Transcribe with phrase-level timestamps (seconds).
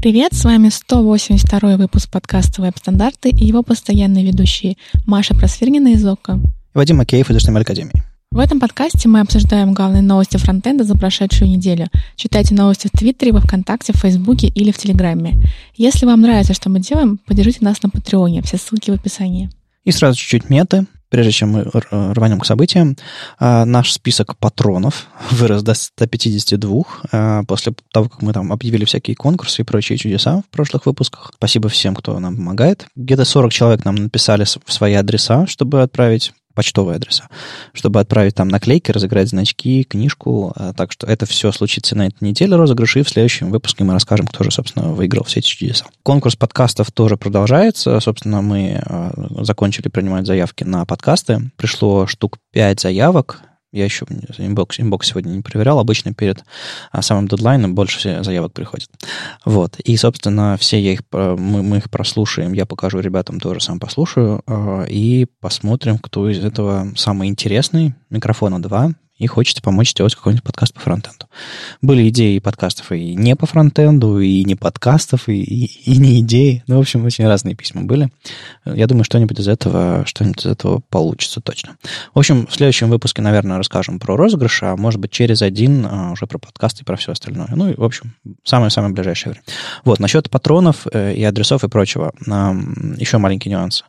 [0.00, 6.40] Привет, с вами 182 выпуск подкаста «Веб-стандарты» и его постоянные ведущие Маша Просвирнина из ОКО.
[6.72, 8.02] Вадим Макеев из HTML Академии.
[8.30, 11.88] В этом подкасте мы обсуждаем главные новости фронтенда за прошедшую неделю.
[12.16, 15.34] Читайте новости в Твиттере, во Вконтакте, в Фейсбуке или в Телеграме.
[15.76, 18.40] Если вам нравится, что мы делаем, поддержите нас на Патреоне.
[18.40, 19.50] Все ссылки в описании.
[19.84, 22.96] И сразу чуть-чуть меты прежде чем мы рванем к событиям,
[23.38, 26.82] а, наш список патронов вырос до 152
[27.12, 31.32] а, после того, как мы там объявили всякие конкурсы и прочие чудеса в прошлых выпусках.
[31.34, 32.86] Спасибо всем, кто нам помогает.
[32.96, 37.28] Где-то 40 человек нам написали свои адреса, чтобы отправить почтовые адреса,
[37.72, 40.52] чтобы отправить там наклейки, разыграть значки, книжку.
[40.56, 43.92] А, так что это все случится на этой неделе розыгрыш, и в следующем выпуске мы
[43.92, 45.86] расскажем, кто же, собственно, выиграл все эти чудеса.
[46.02, 47.98] Конкурс подкастов тоже продолжается.
[48.00, 51.50] Собственно, мы а, закончили принимать заявки на подкасты.
[51.56, 53.42] Пришло штук 5 заявок.
[53.72, 54.04] Я еще
[54.38, 55.78] инбокс, инбокс сегодня не проверял.
[55.78, 56.44] Обычно перед
[56.90, 58.88] а, самым дедлайном больше заявок приходит.
[59.44, 59.78] Вот.
[59.80, 62.52] И, собственно, все я их, мы, мы их прослушаем.
[62.52, 64.42] Я покажу ребятам тоже сам послушаю.
[64.46, 67.94] А, и посмотрим, кто из этого самый интересный.
[68.10, 71.26] Микрофона два и хочется помочь сделать какой-нибудь подкаст по фронтенду.
[71.82, 76.64] Были идеи подкастов и не по фронтенду, и не подкастов, и, и, и не идеи.
[76.66, 78.10] Ну, в общем, очень разные письма были.
[78.64, 81.76] Я думаю, что-нибудь из этого, что-нибудь из этого получится точно.
[82.14, 86.12] В общем, в следующем выпуске, наверное, расскажем про розыгрыш, а может быть, через один а,
[86.12, 87.48] уже про подкасты и про все остальное.
[87.54, 89.44] Ну, и, в общем, самое-самое ближайшее время.
[89.84, 92.12] Вот, насчет патронов э, и адресов и прочего.
[92.96, 93.84] Еще маленький нюанс.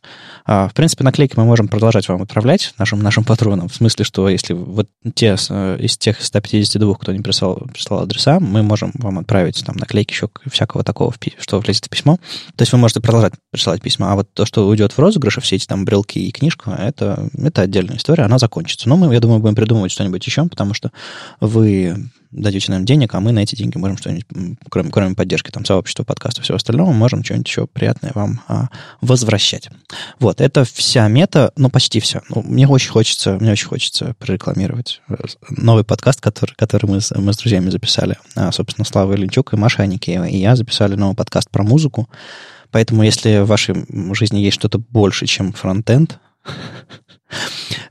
[0.46, 4.28] А, в принципе, наклейки мы можем продолжать вам отправлять, нашим, нашим патронам, в смысле, что
[4.28, 4.90] если вот
[5.22, 9.76] те э, из тех 152, кто не прислал, прислал адреса, мы можем вам отправить там
[9.76, 12.18] наклейки еще всякого такого, что влезет в письмо.
[12.56, 15.58] То есть вы можете продолжать присылать письма, а вот то, что уйдет в розыгрыш, все
[15.58, 18.90] эти там брелки и книжка, это, это отдельная история, она закончится.
[18.90, 20.92] Но мы, я думаю, будем придумывать что-нибудь еще, потому что
[21.40, 24.26] вы дадите нам денег, а мы на эти деньги можем что-нибудь,
[24.70, 28.68] кроме, кроме поддержки там, сообщества, подкаста всего остального, можем что-нибудь еще приятное вам а,
[29.02, 29.70] возвращать.
[30.20, 32.22] Вот, это вся мета, ну, почти все.
[32.30, 35.16] Ну, мне очень хочется, мне очень хочется прорекламировать э,
[35.50, 38.18] новый подкаст, который, который мы, с, мы с друзьями записали.
[38.36, 42.10] А, собственно, Слава Ильичук и Маша Аникеева и я записали новый подкаст про музыку.
[42.72, 46.20] Поэтому, если в вашей жизни есть что-то больше, чем фронтенд,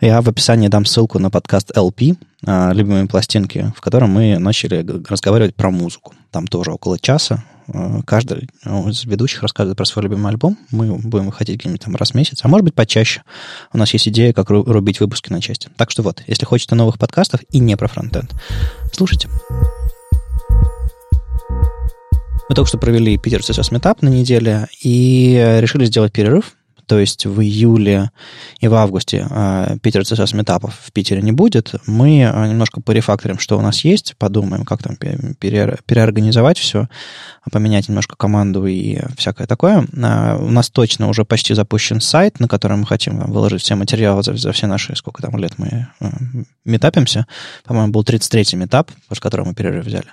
[0.01, 4.85] я в описании дам ссылку на подкаст LP, а, любимые пластинки, в котором мы начали
[5.09, 6.15] разговаривать про музыку.
[6.31, 7.45] Там тоже около часа.
[7.69, 10.57] А, каждый из ведущих рассказывает про свой любимый альбом.
[10.71, 13.23] Мы будем выходить где-нибудь там раз в месяц, а может быть почаще.
[13.73, 15.69] У нас есть идея, как рубить выпуски на части.
[15.77, 18.33] Так что вот, если хотите новых подкастов и не про фронтенд,
[18.93, 19.29] слушайте.
[22.49, 26.57] Мы только что провели Питер CSS Meetup на неделе и решили сделать перерыв
[26.91, 28.11] то есть в июле
[28.59, 33.39] и в августе э, Питер CSS метапов в Питере не будет, мы э, немножко порефакторим,
[33.39, 36.89] что у нас есть, подумаем, как там пере, переорганизовать все,
[37.53, 39.87] поменять немножко команду и всякое такое.
[39.93, 44.37] У нас точно уже почти запущен сайт, на котором мы хотим выложить все материалы за,
[44.37, 45.87] за все наши, сколько там лет мы
[46.65, 47.29] метапимся.
[47.65, 50.09] По-моему, был 33-й метап, после которого мы перерыв взяли.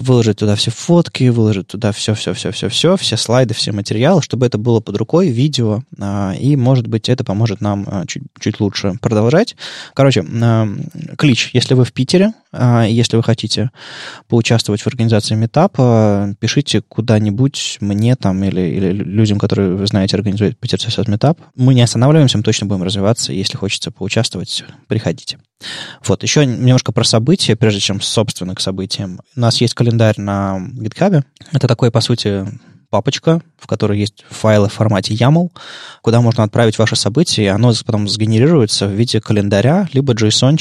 [0.00, 4.96] Выложить туда все фотки, выложить туда все-все-все-все-все, все слайды, все материалы, чтобы это было под
[4.96, 9.56] рукой, видео, а, и, может быть, это поможет нам а, чуть, чуть лучше продолжать.
[9.94, 10.68] Короче, а,
[11.16, 13.70] клич, если вы в Питере, если вы хотите
[14.28, 20.58] поучаствовать в организации метапа, пишите куда-нибудь мне там или, или людям, которые, вы знаете, организуют
[20.58, 21.38] Питер CSS метап.
[21.54, 23.34] Мы не останавливаемся, мы точно будем развиваться.
[23.34, 25.38] Если хочется поучаствовать, приходите.
[26.04, 29.20] Вот, еще немножко про события, прежде чем, собственно, к событиям.
[29.36, 31.24] У нас есть календарь на GitHub.
[31.52, 32.46] Это такой, по сути,
[32.96, 35.50] папочка, в которой есть файлы в формате YAML,
[36.00, 40.56] куда можно отправить ваши события, и оно потом сгенерируется в виде календаря, либо json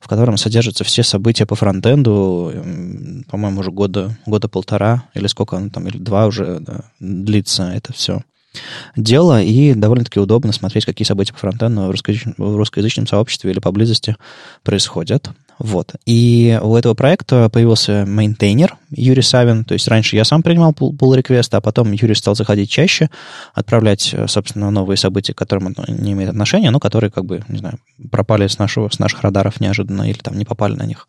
[0.00, 2.52] в котором содержатся все события по фронтенду,
[3.30, 7.92] по-моему, уже года, года полтора, или сколько оно там, или два уже да, длится это
[7.92, 8.22] все
[8.96, 13.60] дело, и довольно-таки удобно смотреть, какие события по фронтенду в русскоязычном, в русскоязычном сообществе или
[13.60, 14.16] поблизости
[14.62, 15.30] происходят.
[15.58, 15.94] Вот.
[16.06, 19.64] И у этого проекта появился мейнтейнер Юрий Савин.
[19.64, 23.10] То есть раньше я сам принимал pull request'а потом Юрий стал заходить чаще,
[23.54, 27.58] отправлять, собственно, новые события, к которым он не имеет отношения, но которые, как бы, не
[27.58, 27.78] знаю,
[28.10, 31.08] пропали с, нашего, с наших радаров неожиданно или там не попали на них.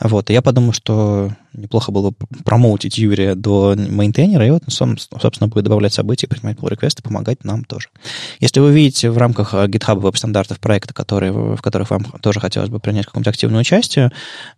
[0.00, 0.30] Вот.
[0.30, 2.12] И я подумал, что неплохо было
[2.44, 7.64] промоутить Юрия до мейнтейнера, и вот, собственно, будет добавлять события, принимать pull реквесты помогать нам
[7.64, 7.88] тоже.
[8.40, 12.80] Если вы видите в рамках GitHub веб-стандартов проекта, которые, в которых вам тоже хотелось бы
[12.80, 14.10] принять какое-нибудь активное участие,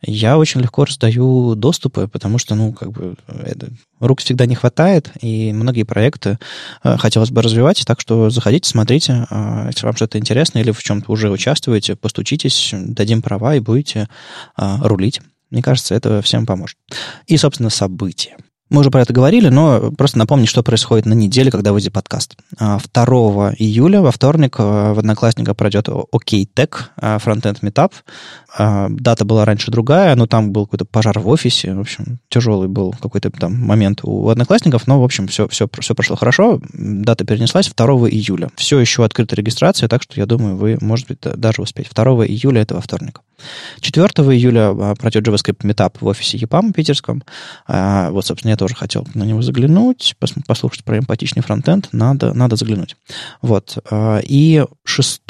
[0.02, 3.68] я очень легко раздаю доступы, потому что, ну, как бы, это,
[4.00, 6.38] рук всегда не хватает, и многие проекты
[6.82, 10.82] э, хотелось бы развивать, так что заходите, смотрите, э, если вам что-то интересно или в
[10.82, 14.08] чем-то уже участвуете, постучитесь, дадим права и будете
[14.56, 15.20] э, рулить.
[15.52, 16.78] Мне кажется, это всем поможет.
[17.26, 18.38] И, собственно, события.
[18.72, 22.38] Мы уже про это говорили, но просто напомню, что происходит на неделе, когда выйдет подкаст.
[22.58, 27.92] 2 а, июля, во вторник, э, в Одноклассниках пройдет OKTech Frontend Meetup.
[28.56, 31.74] А, дата была раньше другая, но там был какой-то пожар в офисе.
[31.74, 35.94] В общем, тяжелый был какой-то там момент у Одноклассников, но, в общем, все, все, все
[35.94, 36.58] прошло хорошо.
[36.72, 38.48] Дата перенеслась 2 июля.
[38.56, 41.90] Все еще открыта регистрация, так что я думаю, вы, может быть, даже успеть.
[41.94, 43.20] 2 июля это во вторник.
[43.80, 47.22] 4 июля а, пройдет JavaScript Meetup в офисе EPAM питерском.
[47.68, 50.14] Вот, собственно, я тоже хотел на него заглянуть,
[50.46, 51.88] послушать про эмпатичный фронтенд.
[51.90, 52.94] Надо, надо заглянуть.
[53.40, 53.76] Вот.
[53.90, 55.22] А, и 6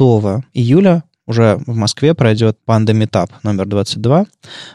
[0.53, 4.27] июля уже в Москве пройдет Panda Meetup номер 22.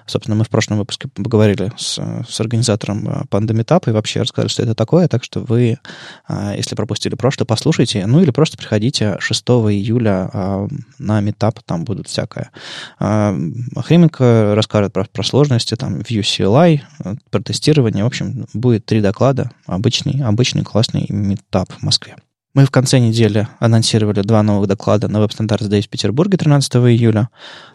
[0.05, 4.49] Собственно, мы в прошлом выпуске поговорили с, с организатором э, Panda Meetup и вообще рассказали,
[4.49, 5.77] что это такое, так что вы,
[6.29, 10.67] э, если пропустили прошлое, послушайте, ну или просто приходите 6 июля э,
[10.99, 12.51] на Meetup, там будут всякое.
[12.97, 16.81] Хрименко расскажет про, про сложности, там, Vue CLI,
[17.29, 22.15] про тестирование, в общем, будет три доклада, обычный, обычный классный Meetup в Москве.
[22.53, 26.75] Мы в конце недели анонсировали два новых доклада на Web Standards Day в Петербурге 13
[26.75, 27.29] июля.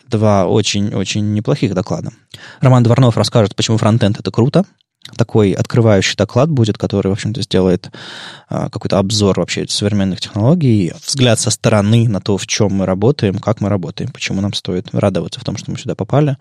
[0.08, 2.10] Два очень-очень неплохих доклада.
[2.60, 4.64] Роман Дворнов расскажет, почему фронтенд— это круто.
[5.16, 7.90] Такой открывающий доклад будет, который, в общем-то, сделает
[8.48, 13.40] а, какой-то обзор вообще современных технологий, взгляд со стороны на то, в чем мы работаем,
[13.40, 16.36] как мы работаем, почему нам стоит радоваться в том, что мы сюда попали,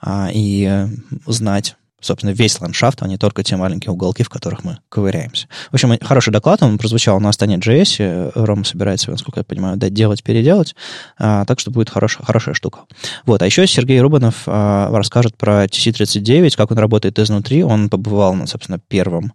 [0.00, 0.88] а, и э,
[1.26, 5.48] знать, собственно, весь ландшафт, а не только те маленькие уголки, в которых мы ковыряемся.
[5.70, 8.32] В общем, хороший доклад, он прозвучал на Астане JS.
[8.34, 10.74] Рома собирается, насколько я понимаю, делать, переделать.
[11.18, 12.80] А, так что будет хорошая, хорошая штука.
[13.26, 13.42] Вот.
[13.42, 17.62] А еще Сергей Рубанов а, расскажет про TC39, как он работает изнутри.
[17.62, 19.32] Он побывал, на, собственно, первом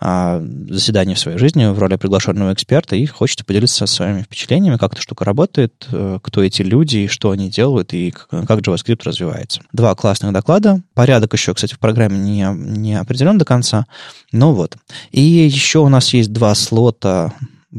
[0.00, 4.92] а, заседание в своей жизни в роли приглашенного эксперта и хочет поделиться своими впечатлениями, как
[4.92, 9.60] эта штука работает, э, кто эти люди, что они делают и как JavaScript развивается.
[9.72, 10.80] Два классных доклада.
[10.94, 13.86] Порядок еще, кстати, в программе не, не определен до конца.
[14.32, 14.76] Ну вот.
[15.10, 17.32] И еще у нас есть два слота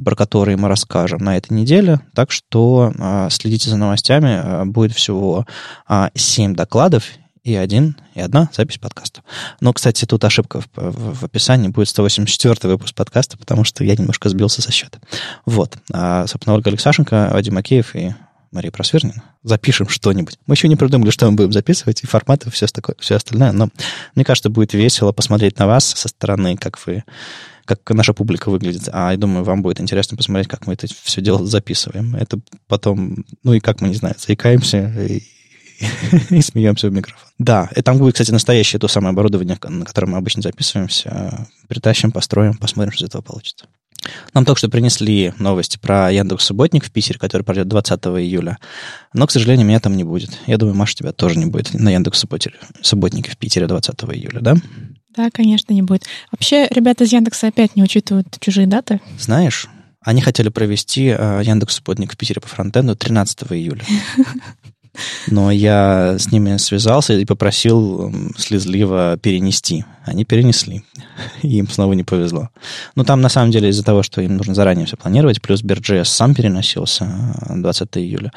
[0.06, 2.00] про которые мы расскажем на этой неделе.
[2.14, 4.42] Так что э, следите за новостями.
[4.42, 5.46] Э, будет всего
[5.90, 7.04] э, 7 докладов,
[7.44, 9.24] и один, и одна запись подкаста.
[9.62, 13.96] Но, кстати, тут ошибка в, в, в описании будет 184 выпуск подкаста, потому что я
[13.96, 15.00] немножко сбился со счета.
[15.46, 15.78] Вот.
[15.92, 18.14] А, собственно, Ольга Алексашенко, Вадим Макеев и
[18.52, 19.24] Мария Просвернина.
[19.44, 20.38] Запишем что-нибудь.
[20.46, 23.54] Мы еще не придумали, что мы будем записывать, и форматы, и все, такое, все остальное.
[23.54, 23.70] Но
[24.14, 27.04] мне кажется, будет весело посмотреть на вас со стороны, как вы
[27.64, 28.90] как наша публика выглядит.
[28.92, 32.16] А я думаю, вам будет интересно посмотреть, как мы это все дело записываем.
[32.16, 35.24] Это потом, ну и как мы, не знаю, заикаемся и
[36.30, 37.28] и смеемся в микрофон.
[37.38, 41.48] Да, и там будет, кстати, настоящее то самое оборудование, на котором мы обычно записываемся.
[41.68, 43.66] Притащим, построим, посмотрим, что из этого получится.
[44.34, 48.58] Нам только что принесли новости про Яндекс Субботник в Питере, который пройдет 20 июля.
[49.14, 50.40] Но, к сожалению, меня там не будет.
[50.48, 52.26] Я думаю, Маша, тебя тоже не будет на Яндекс
[52.82, 54.56] Субботнике в Питере 20 июля, да?
[55.16, 56.06] Да, конечно, не будет.
[56.32, 59.02] Вообще, ребята из Яндекса опять не учитывают чужие даты.
[59.20, 59.68] Знаешь,
[60.04, 63.84] они хотели провести э, Яндекс Субботник в Питере по фронтенду 13 июля.
[65.28, 69.86] Но я с ними связался и попросил слезливо перенести.
[70.06, 70.84] Они перенесли.
[71.44, 72.50] Им снова не повезло.
[72.96, 76.06] Ну, там, на самом деле, из-за того, что им нужно заранее все планировать, плюс BirJS
[76.06, 78.32] сам переносился 20 э, июля.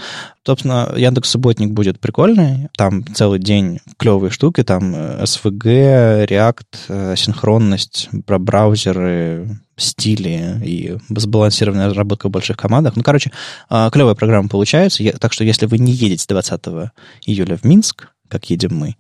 [0.47, 2.69] Собственно, Яндекс Субботник будет прикольный.
[2.77, 4.63] Там целый день клевые штуки.
[4.63, 12.97] Там SVG, э, React, э, синхронность, про браузеры, стиле и сбалансированная разработка в больших командах.
[12.97, 13.33] Ну, короче,
[13.69, 15.05] а, клевая программа получается.
[15.19, 16.93] Так что если вы не едете 20
[17.27, 18.97] июля в Минск, как едем мы,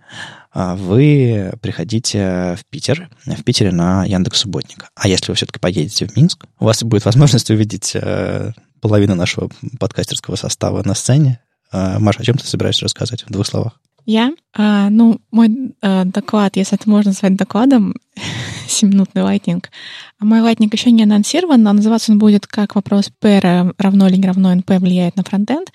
[0.52, 4.86] а, вы приходите в Питер, в Питере на Яндекс Субботник.
[4.94, 9.50] А если вы все-таки поедете в Минск, у вас будет возможность увидеть э, половину нашего
[9.80, 11.40] подкастерского состава на сцене.
[11.72, 13.80] А, Маша, о чем ты собираешься рассказать в двух словах?
[14.06, 14.32] Я?
[14.52, 17.94] А, ну, мой а, доклад, если это можно назвать докладом,
[18.68, 19.70] 7-минутный лайтнинг.
[20.18, 23.40] А мой lightning еще не анонсирован, но называться он будет как вопрос P
[23.78, 25.72] равно или не равно NP влияет на фронтенд.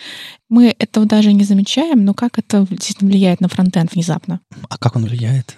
[0.47, 4.41] Мы этого даже не замечаем, но как это действительно влияет на фронтенд внезапно?
[4.69, 5.57] А как он влияет?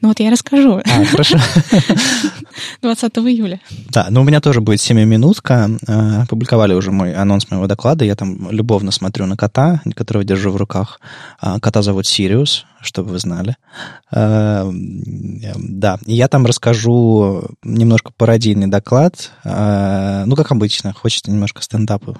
[0.00, 0.80] Ну вот я расскажу.
[0.84, 1.38] А, хорошо.
[2.82, 3.60] 20 июля.
[3.90, 5.70] Да, ну у меня тоже будет 7-минутка.
[5.86, 8.04] Э, Публиковали уже мой анонс моего доклада.
[8.04, 11.00] Я там любовно смотрю на кота, которого держу в руках.
[11.40, 13.56] А, кота зовут Сириус, чтобы вы знали.
[14.12, 19.30] Э, да, я там расскажу немножко пародийный доклад.
[19.44, 22.16] Ну, как обычно, хочется немножко стендапа.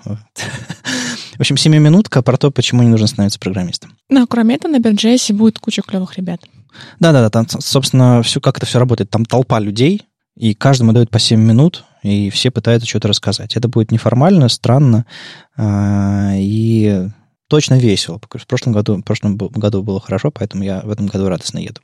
[1.39, 3.97] В общем, 7-минутка про то, почему не нужно становиться программистом.
[4.09, 6.41] Ну, а кроме этого, на Бирджесе будет куча клевых ребят.
[7.01, 9.11] Да-да-да, там, собственно, все, как это все работает.
[9.11, 10.07] Там толпа людей,
[10.37, 13.57] и каждому дают по 7 минут, и все пытаются что-то рассказать.
[13.57, 15.05] Это будет неформально, странно,
[15.57, 17.09] а, и
[17.49, 18.21] точно весело.
[18.21, 21.81] В прошлом году, в прошлом году было хорошо, поэтому я в этом году радостно еду.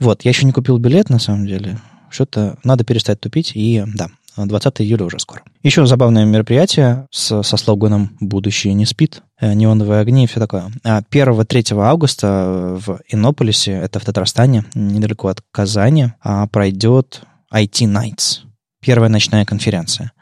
[0.00, 1.78] Вот, я еще не купил билет, на самом деле.
[2.10, 5.42] что-то надо перестать тупить, и да, 20 июля уже скоро.
[5.62, 10.70] Еще забавное мероприятие с, со слоганом «Будущее не спит», неоновые огни и все такое.
[10.84, 18.48] 1-3 а августа в Иннополисе, это в Татарстане, недалеко от Казани, а, пройдет IT Nights
[18.80, 20.12] первая ночная конференция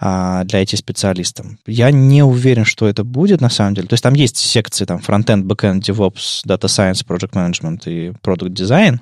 [0.00, 1.46] а, для IT-специалистов.
[1.66, 3.88] Я не уверен, что это будет на самом деле.
[3.88, 8.50] То есть там есть секции там фронтенд, backend, DevOps, Data Science, Project Management и Product
[8.50, 8.98] Design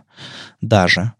[0.60, 1.12] даже.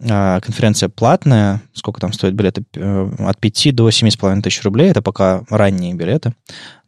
[0.00, 1.60] Конференция платная.
[1.74, 2.64] Сколько там стоит билеты?
[2.74, 4.90] Э, от 5 до 7,5 тысяч рублей.
[4.90, 6.32] Это пока ранние билеты,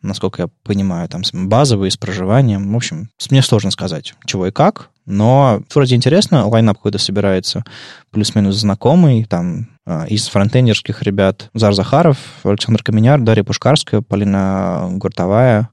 [0.04, 1.08] насколько я понимаю.
[1.08, 2.72] Там базовые с проживанием.
[2.72, 4.90] В общем, мне сложно сказать, чего и как.
[5.06, 6.46] Но вроде интересно.
[6.46, 7.64] Лайнап какой-то собирается
[8.10, 9.24] плюс-минус знакомый.
[9.24, 15.70] Там а, из фронтендерских ребят Зар Захаров, Александр Каменяр, Дарья Пушкарская, Полина Гуртовая,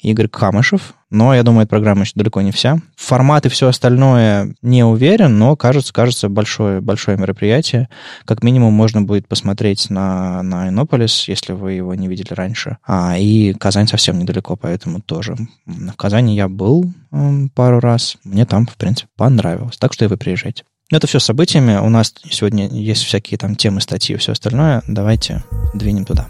[0.00, 0.94] Игорь Камышев.
[1.12, 2.78] Но, я думаю, эта программа еще далеко не вся.
[2.96, 7.90] Формат и все остальное не уверен, но кажется, кажется большое, большое мероприятие.
[8.24, 12.78] Как минимум можно будет посмотреть на, на Иннополис, если вы его не видели раньше.
[12.86, 15.36] А, и Казань совсем недалеко, поэтому тоже.
[15.66, 18.16] В Казани я был э, пару раз.
[18.24, 19.76] Мне там, в принципе, понравилось.
[19.76, 20.64] Так что и вы приезжайте.
[20.90, 21.76] Это все событиями.
[21.76, 24.82] У нас сегодня есть всякие там темы, статьи и все остальное.
[24.86, 25.42] Давайте
[25.74, 26.26] двинем туда.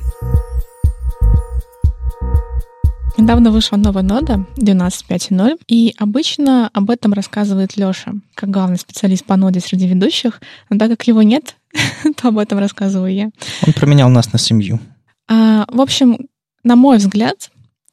[3.19, 9.37] Недавно вышла новая нода 12.5.0, и обычно об этом рассказывает Леша, как главный специалист по
[9.37, 10.40] ноде среди ведущих,
[10.71, 11.57] но так как его нет,
[12.16, 13.31] то об этом рассказываю я.
[13.66, 14.81] Он променял нас на семью.
[15.28, 16.26] А, в общем,
[16.64, 17.50] на мой взгляд,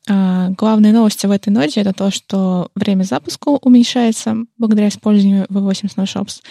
[0.07, 5.93] а, главные новости в этой ноде это то, что время запуска уменьшается благодаря использованию V8
[5.95, 6.41] Snowshops,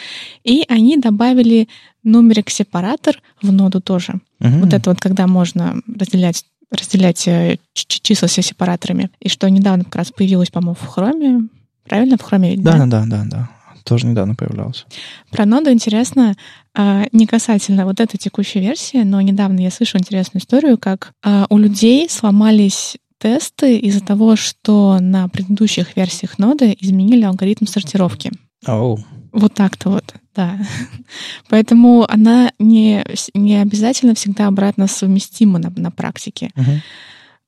[0.44, 1.68] и они добавили
[2.04, 4.20] нумерик сепаратор в ноду тоже.
[4.40, 4.58] Угу.
[4.60, 9.10] Вот это вот, когда можно разделять разделять э, числа с сепараторами.
[9.20, 11.48] И что недавно как раз появилось, по-моему, в хроме.
[11.84, 12.16] Правильно?
[12.18, 12.78] В хроме ведь, да?
[12.78, 13.48] Да, да, да, да.
[13.84, 14.84] Тоже недавно появлялся.
[15.30, 16.34] Про ноду интересно,
[16.74, 21.46] а, не касательно вот этой текущей версии, но недавно я слышала интересную историю, как а,
[21.48, 28.30] у людей сломались тесты из-за того, что на предыдущих версиях ноды изменили алгоритм сортировки.
[28.66, 28.98] Oh.
[29.32, 30.56] Вот так-то вот, да.
[31.48, 33.04] Поэтому она не,
[33.34, 36.52] не обязательно всегда обратно совместима на, на практике.
[36.54, 36.78] Uh-huh.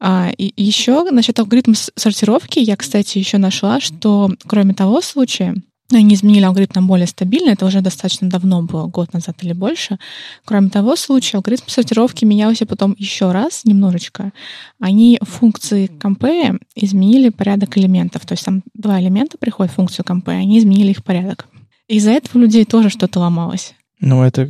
[0.00, 5.54] А, и еще насчет алгоритма сортировки я, кстати, еще нашла, что кроме того случая,
[5.92, 9.98] они изменили алгоритм на более стабильный, это уже достаточно давно было, год назад или больше.
[10.44, 14.32] Кроме того случая, алгоритм сортировки менялся потом еще раз немножечко.
[14.80, 18.26] Они функции компе изменили порядок элементов.
[18.26, 21.46] То есть там два элемента приходят в функцию компе, они изменили их порядок.
[21.90, 23.74] Из-за этого у людей тоже что-то ломалось.
[23.98, 24.48] Ну, это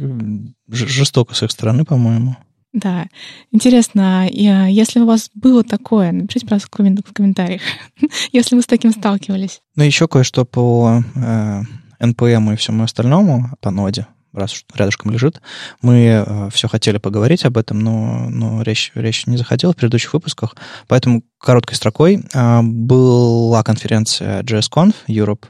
[0.69, 2.37] жестоко с их стороны, по-моему.
[2.75, 3.07] Да.
[3.51, 7.63] Интересно, а, если у вас было такое, напишите, пожалуйста, в комментариях,
[8.33, 9.63] если вы с таким сталкивались.
[9.75, 11.63] Ну, еще кое-что по э,
[11.99, 15.41] NPM и всему остальному, по ноде, раз уж рядышком лежит.
[15.81, 20.13] Мы э, все хотели поговорить об этом, но, но речь, речь не заходила в предыдущих
[20.13, 20.57] выпусках.
[20.89, 25.47] Поэтому короткой строкой э, была конференция JSConf Europe,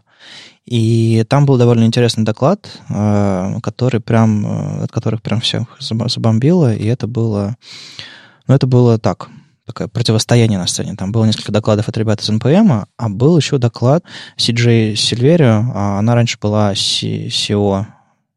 [0.70, 6.72] и там был довольно интересный доклад, э, который прям, э, от которых прям всех забомбило,
[6.72, 7.56] и это было,
[8.46, 9.30] ну, это было так,
[9.66, 10.94] такое противостояние на сцене.
[10.94, 14.04] Там было несколько докладов от ребят из NPM, а был еще доклад
[14.38, 17.86] CJ Сильверио, а она раньше была CEO,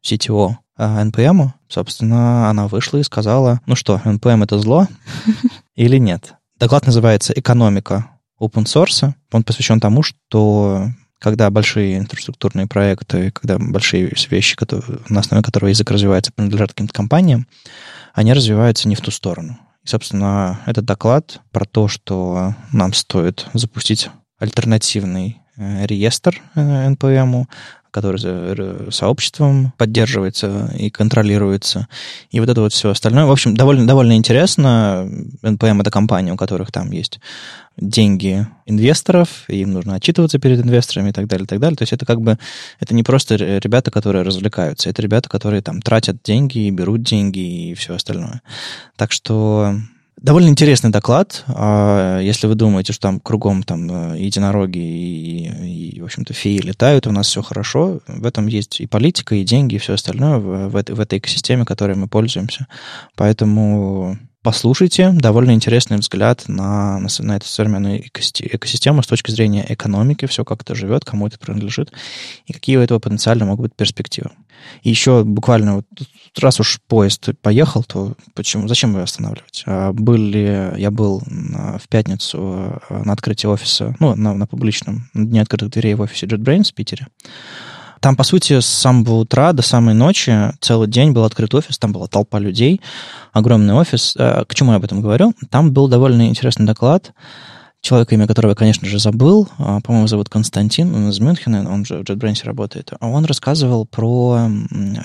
[0.04, 4.88] CTO NPM, собственно, она вышла и сказала, ну что, NPM это зло
[5.76, 6.34] или нет?
[6.58, 8.10] Доклад называется «Экономика
[8.40, 9.12] open source».
[9.30, 10.88] Он посвящен тому, что
[11.24, 16.92] когда большие инфраструктурные проекты, когда большие вещи, которые, на основе которого язык развивается, принадлежат каким-то
[16.92, 17.48] компаниям,
[18.12, 19.58] они развиваются не в ту сторону.
[19.82, 27.46] И, собственно, этот доклад про то, что нам стоит запустить альтернативный э, реестр э, NPM,
[27.94, 31.86] который сообществом поддерживается и контролируется,
[32.32, 33.24] и вот это вот все остальное.
[33.24, 35.08] В общем, довольно, довольно интересно.
[35.42, 37.20] NPM— это компания, у которых там есть
[37.76, 41.76] деньги инвесторов, и им нужно отчитываться перед инвесторами и так далее, и так далее.
[41.76, 42.36] То есть это как бы,
[42.80, 47.70] это не просто ребята, которые развлекаются, это ребята, которые там тратят деньги, и берут деньги
[47.70, 48.42] и все остальное.
[48.96, 49.76] Так что
[50.24, 51.44] Довольно интересный доклад.
[51.48, 56.56] А, если вы думаете, что там кругом там э, единороги и, и в общем-то, феи
[56.56, 60.38] летают, у нас все хорошо, в этом есть и политика, и деньги, и все остальное
[60.38, 62.68] в, в, в этой экосистеме, которой мы пользуемся.
[63.16, 65.10] Поэтому послушайте.
[65.12, 70.62] Довольно интересный взгляд на, на, на эту современную экосистему с точки зрения экономики, все как
[70.62, 71.92] это живет, кому это принадлежит,
[72.46, 74.30] и какие у этого потенциально могут быть перспективы.
[74.82, 75.86] И еще буквально, вот,
[76.38, 79.64] раз уж поезд поехал, то почему, зачем его останавливать?
[79.66, 85.26] А были, я был в пятницу э, на открытии офиса, ну, на, на публичном, на
[85.26, 87.08] дне открытых дверей в офисе JetBrains в Питере,
[88.04, 91.90] там, по сути, с самого утра до самой ночи целый день был открыт офис, там
[91.90, 92.82] была толпа людей,
[93.32, 94.12] огромный офис.
[94.14, 95.32] К чему я об этом говорю?
[95.48, 97.14] Там был довольно интересный доклад
[97.80, 101.86] человека, имя которого я, конечно же, забыл, а, по-моему, зовут Константин, он из Мюнхена, он
[101.86, 104.50] же в JetBrains работает, а он рассказывал про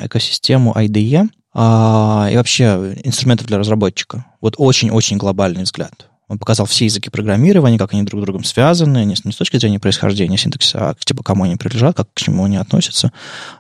[0.02, 4.26] экосистему IDE а, и вообще инструментов для разработчика.
[4.42, 6.09] Вот очень-очень глобальный взгляд.
[6.30, 9.58] Он показал все языки программирования, как они друг с другом связаны, не, не с точки
[9.58, 13.12] зрения происхождения синтаксиса, а типа кому они принадлежат, как к чему они относятся.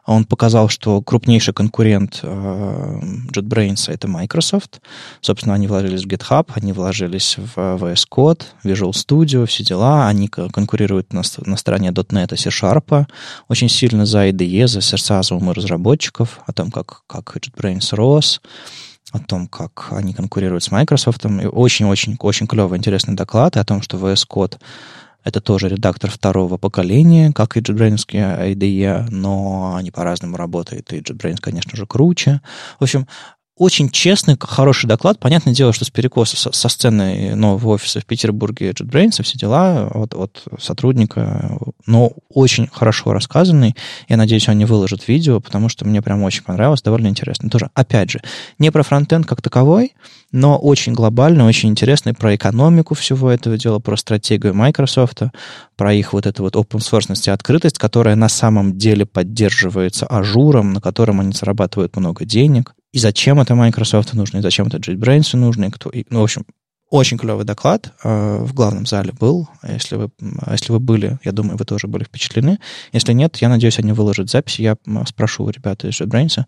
[0.05, 2.99] Он показал, что крупнейший конкурент э,
[3.31, 4.81] JetBrains— это Microsoft.
[5.19, 10.07] Собственно, они вложились в GitHub, они вложились в VS Code, Visual Studio, все дела.
[10.07, 13.07] Они конкурируют на, на стороне .NET и C-Sharp
[13.47, 18.41] очень сильно за IDE, за сердца за умы разработчиков, о том, как, как JetBrains рос
[19.11, 21.25] о том, как они конкурируют с Microsoft.
[21.25, 24.57] И очень-очень-очень клевый, интересный доклад о том, что VS Code
[25.23, 31.37] это тоже редактор второго поколения, как и JetBrains IDE, но они по-разному работают, и JetBrains,
[31.41, 32.41] конечно же, круче.
[32.79, 33.05] В общем,
[33.59, 35.19] очень честный, хороший доклад.
[35.19, 39.87] Понятное дело, что с перекоса со, со сцены нового офиса в Петербурге JetBrains, все дела
[39.93, 43.75] от, от сотрудника, но очень хорошо рассказанный.
[44.07, 47.49] Я надеюсь, он не выложит видео, потому что мне прям очень понравилось, довольно интересно.
[47.49, 48.21] Тоже, опять же,
[48.59, 49.93] не про фронтенд как таковой,
[50.31, 55.23] но очень глобально, очень интересный про экономику всего этого дела, про стратегию Microsoft,
[55.75, 60.71] про их вот эту вот open source и открытость, которая на самом деле поддерживается Azure'ом,
[60.71, 65.36] на котором они зарабатывают много денег и зачем это Microsoft нужно, и зачем это JetBrains
[65.38, 65.89] нужно, и кто...
[65.89, 66.46] И, ну, в общем,
[66.89, 69.48] очень клевый доклад э, в главном зале был.
[69.67, 70.10] Если вы,
[70.50, 72.60] если вы были, я думаю, вы тоже были впечатлены.
[72.91, 74.60] Если нет, я надеюсь, они выложат запись.
[74.60, 76.46] Я спрошу у ребят из JetBrains.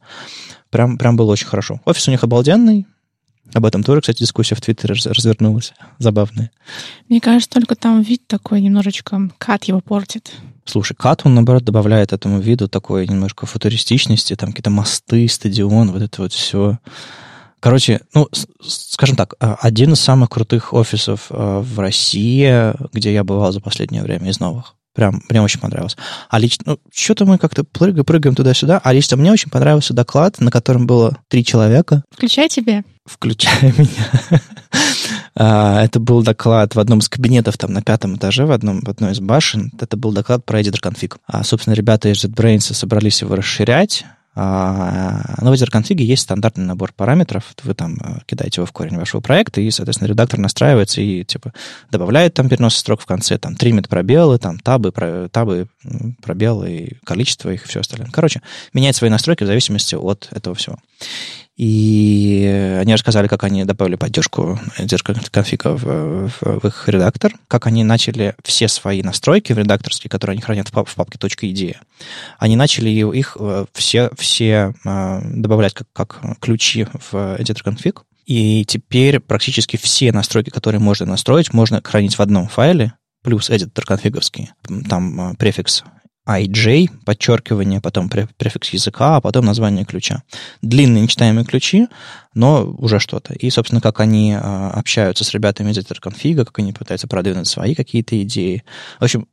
[0.72, 1.80] Прям, прям было очень хорошо.
[1.86, 2.88] Офис у них обалденный.
[3.54, 5.74] Об этом тоже, кстати, дискуссия в Твиттере развернулась.
[6.00, 6.52] Забавная.
[7.10, 10.32] Мне кажется, только там вид такой немножечко кат его портит.
[10.64, 16.02] Слушай, Кат, он, наоборот, добавляет этому виду такой немножко футуристичности, там какие-то мосты, стадион, вот
[16.02, 16.78] это вот все.
[17.60, 18.30] Короче, ну,
[18.62, 23.60] скажем так, а, один из самых крутых офисов а, в России, где я бывал за
[23.60, 24.76] последнее время из новых.
[24.94, 25.96] Прям, мне очень понравилось.
[26.30, 28.82] А лично, ну, что-то мы как-то прыгаем, прыгаем туда-сюда.
[28.84, 32.04] А лично мне очень понравился доклад, на котором было три человека.
[32.12, 32.84] Включай тебе.
[33.06, 34.42] Включай меня.
[35.36, 38.90] А, это был доклад в одном из кабинетов там на пятом этаже, в, одном, в
[38.90, 39.72] одной из башен.
[39.80, 41.18] Это был доклад про editor config.
[41.26, 44.06] А, собственно, ребята из JetBrains собрались его расширять.
[44.34, 47.54] А, но в editor config есть стандартный набор параметров.
[47.64, 51.54] Вы там э, кидаете его в корень вашего проекта, и, соответственно, редактор настраивается и типа
[51.90, 55.68] добавляет там перенос строк в конце, там тримит пробелы, там табы, про, табы,
[56.22, 58.10] пробелы, количество их и все остальное.
[58.12, 58.42] Короче,
[58.74, 60.78] меняет свои настройки в зависимости от этого всего.
[61.62, 62.44] И
[62.82, 64.60] они рассказали, как они добавили поддержку
[65.30, 70.34] конфига в, в, в их редактор, как они начали все свои настройки в редакторские, которые
[70.34, 71.76] они хранят в, пап, в папке .ide,
[72.40, 78.00] они начали их э, все, все э, добавлять как, как ключи в editor config.
[78.26, 83.86] И теперь практически все настройки, которые можно настроить, можно хранить в одном файле, плюс эдитор
[83.86, 84.50] конфиговский.
[84.90, 85.84] Там э, префикс
[86.28, 90.24] IJ, подчеркивание, потом префикс языка, а потом название ключа.
[90.62, 91.88] Длинные нечитаемые ключи,
[92.36, 93.34] но уже что-то.
[93.34, 97.74] И, собственно, как они а, общаются с ребятами из конфига, как они пытаются продвинуть свои
[97.74, 98.64] какие-то идеи.
[99.00, 99.28] В общем,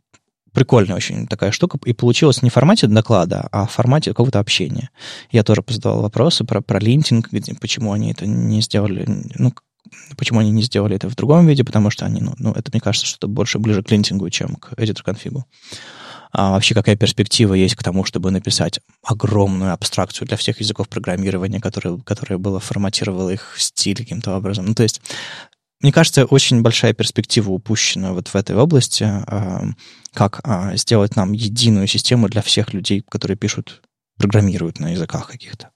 [0.52, 1.78] прикольная очень такая штука.
[1.84, 4.88] И получилось не в формате доклада, а в формате какого-то общения.
[5.30, 7.28] Я тоже задавал вопросы про, про линтинг,
[7.60, 9.52] почему они это не сделали, ну,
[10.16, 12.80] почему они не сделали это в другом виде, потому что они, ну, ну это, мне
[12.80, 15.44] кажется, что это больше ближе к линтингу, чем к editor конфигу
[16.30, 21.60] а вообще какая перспектива есть к тому, чтобы написать огромную абстракцию для всех языков программирования,
[21.60, 24.66] которая, которая была, форматировала их стиль каким-то образом.
[24.66, 25.00] Ну, то есть
[25.80, 29.62] мне кажется, очень большая перспектива упущена вот в этой области, а,
[30.12, 33.82] как а, сделать нам единую систему для всех людей, которые пишут,
[34.18, 35.70] программируют на языках каких-то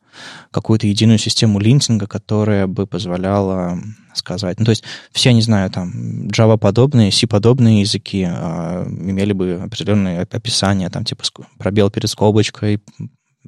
[0.50, 3.78] какую-то единую систему линтинга, которая бы позволяла
[4.14, 4.58] сказать.
[4.58, 10.90] Ну, то есть все, не знаю, там, Java-подобные, C-подобные языки э, имели бы определенные описания,
[10.90, 11.24] там, типа
[11.58, 12.80] пробел перед скобочкой,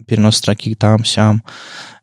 [0.06, 1.42] перенос строки там, сям,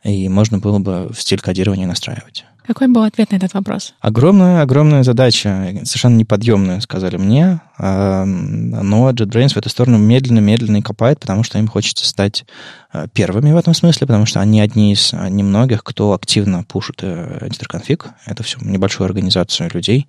[0.03, 2.45] и можно было бы в стиль кодирования настраивать.
[2.65, 3.95] Какой был ответ на этот вопрос?
[3.99, 7.59] Огромная, огромная задача, совершенно неподъемная, сказали мне.
[7.83, 12.45] А, но JetBrains в эту сторону медленно-медленно и копает, потому что им хочется стать
[12.91, 17.01] а, первыми в этом смысле, потому что они одни из а, немногих, кто активно пушит
[17.01, 18.07] editor config.
[18.27, 20.07] Это все небольшую организацию людей.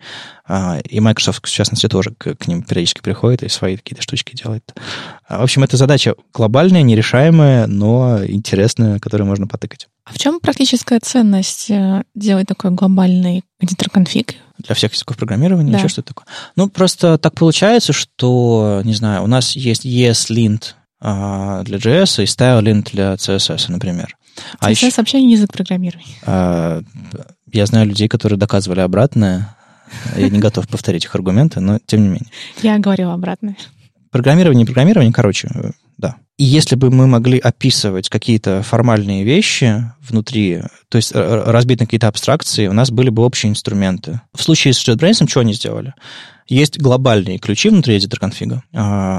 [0.91, 4.75] И Microsoft, в частности, тоже к, ним периодически приходит и свои какие-то штучки делает.
[5.29, 9.89] В общем, это задача глобальная, нерешаемая, но интересная, которую можно потыкать.
[10.05, 14.35] А в чем практическая ценность э, делать такой глобальный editor конфиг?
[14.67, 15.79] Для всех языков программирования, да.
[15.79, 16.27] еще что-то такое.
[16.57, 22.27] Ну, просто так получается, что, не знаю, у нас есть ESLint а, для JS и
[22.27, 24.17] StyleLint для CSS, например.
[24.37, 26.15] CSS а еще, вообще не язык программирования.
[26.25, 26.83] А,
[27.53, 29.57] я знаю людей, которые доказывали обратное.
[30.17, 32.31] Я не готов повторить их аргументы, но тем не менее.
[32.63, 33.57] Я говорила обратное.
[34.11, 35.51] Программирование, не программирование, короче,
[35.99, 36.17] да.
[36.43, 42.09] И если бы мы могли описывать какие-то формальные вещи внутри, то есть разбить на какие-то
[42.09, 44.21] абстракции, у нас были бы общие инструменты.
[44.35, 45.95] В случае с JetBrains что они сделали?
[46.49, 48.65] Есть глобальные ключи внутри editor конфига.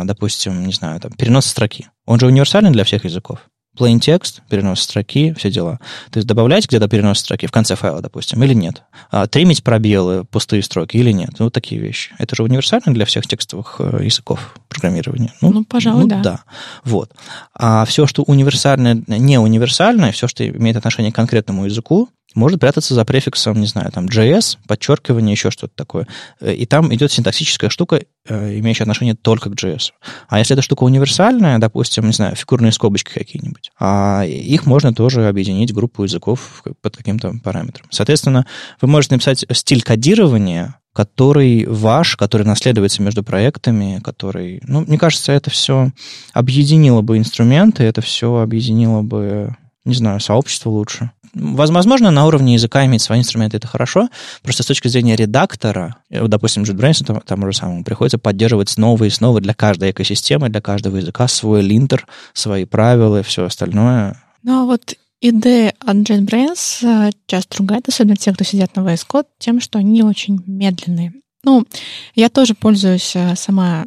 [0.04, 1.88] Допустим, не знаю, там, перенос строки.
[2.06, 3.40] Он же универсален для всех языков
[3.78, 5.80] plain текст, перенос строки, все дела.
[6.12, 8.84] То есть добавлять где-то перенос строки в конце файла, допустим, или нет.
[9.12, 11.32] А, тримить пробелы, пустые строки или нет.
[11.40, 12.12] Ну, вот такие вещи.
[12.20, 15.34] Это же универсально для всех текстовых э, языков программирования.
[15.42, 16.22] Ну, ну пожалуй, ну, да.
[16.22, 16.40] да.
[16.84, 17.12] Вот.
[17.54, 22.93] А все, что универсальное, не универсальное, все, что имеет отношение к конкретному языку, может прятаться
[22.93, 26.08] за префиксом, не знаю, там JS, подчеркивание, еще что-то такое.
[26.39, 29.91] Э, и там идет синтаксическая штука, э, имеющая отношение только к JS.
[30.28, 35.28] А если эта штука универсальная, допустим, не знаю, фигурные скобочки какие-нибудь, а их можно тоже
[35.28, 37.88] объединить в группу языков под каким-то параметром.
[37.89, 38.46] Соответственно,
[38.82, 45.32] вы можете написать стиль кодирования, который ваш, который наследуется между проектами, который, ну, мне кажется,
[45.32, 45.91] это все
[46.34, 51.12] объединило бы инструменты, это все объединило бы, не знаю, сообщество лучше.
[51.34, 54.10] Возможно, на уровне языка иметь свои инструменты это хорошо,
[54.43, 59.04] просто с точки зрения редактора, э, допустим, JetBrains там, тому же самому приходится поддерживать снова
[59.06, 64.22] и снова для каждой экосистемы, для каждого языка свой линтер, свои правила и все остальное.
[64.43, 69.08] Ну, а вот идея от JetBrains э, часто ругает, особенно те, кто сидят на VS
[69.10, 71.13] Code, тем, что они очень медленные.
[71.43, 71.65] Ну,
[72.13, 73.86] я тоже пользуюсь э, сама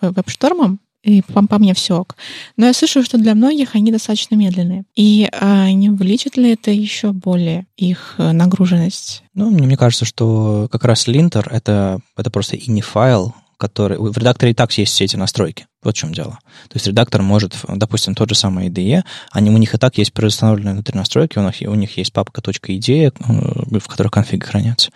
[0.00, 2.16] веб-штормом, и по, по мне все ок.
[2.56, 4.84] Но я слышу, что для многих они достаточно медленные.
[4.94, 9.22] И а, не увеличит ли это еще более их э, нагруженность?
[9.34, 13.98] Ну, мне кажется, что как раз линтер это, это просто ini файл, который...
[13.98, 15.66] В редакторе и так есть все эти настройки.
[15.82, 16.38] Вот в чем дело.
[16.68, 20.12] То есть редактор может, допустим, тот же самый IDE, они, у них и так есть
[20.12, 24.90] предустановленные внутри настройки, у них, у них есть папка .idea, э, в которой конфиги хранятся.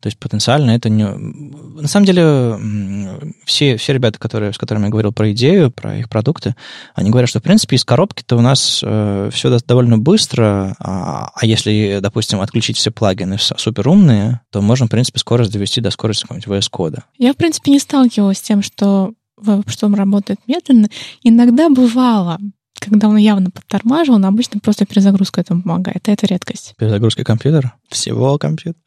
[0.00, 1.06] То есть потенциально это не...
[1.06, 2.56] На самом деле,
[3.44, 6.54] все, все ребята, которые, с которыми я говорил про идею, про их продукты,
[6.94, 11.46] они говорят, что, в принципе, из коробки-то у нас э, все довольно быстро, а, а
[11.46, 16.22] если, допустим, отключить все плагины супер умные, то можно, в принципе, скорость довести до скорости
[16.22, 17.04] какого-нибудь VS-кода.
[17.18, 19.12] Я, в принципе, не сталкивалась с тем, что
[19.66, 20.88] что он работает медленно.
[21.22, 22.38] Иногда бывало,
[22.78, 26.08] когда он явно подтормаживал, но обычно просто перезагрузка этому помогает.
[26.08, 26.74] Это редкость.
[26.78, 27.74] Перезагрузка компьютера?
[27.88, 28.82] Всего компьютера?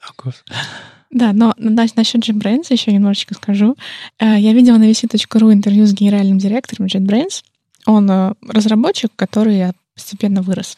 [1.13, 3.76] Да, но насчет JetBrains еще немножечко скажу.
[4.19, 7.43] Э, я видела на vc.ru интервью с генеральным директором JetBrains.
[7.86, 10.78] Он э, разработчик, который постепенно вырос.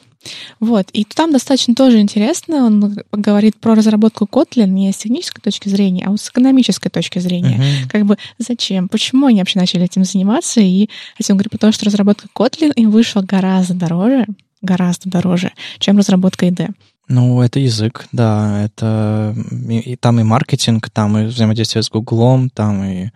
[0.59, 0.89] Вот.
[0.91, 2.65] И там достаточно тоже интересно.
[2.65, 7.57] Он говорит про разработку Kotlin не с технической точки зрения, а с экономической точки зрения.
[7.57, 7.89] Uh-huh.
[7.89, 8.89] Как бы зачем?
[8.89, 10.59] Почему они вообще начали этим заниматься?
[10.59, 10.89] И
[11.29, 14.25] он говорит, потому что разработка Kotlin им вышла гораздо дороже,
[14.61, 16.71] гораздо дороже, чем разработка IDE.
[17.07, 19.35] Ну, это язык, да, это
[19.69, 23.09] и, и там и маркетинг, там и взаимодействие с Гуглом, там и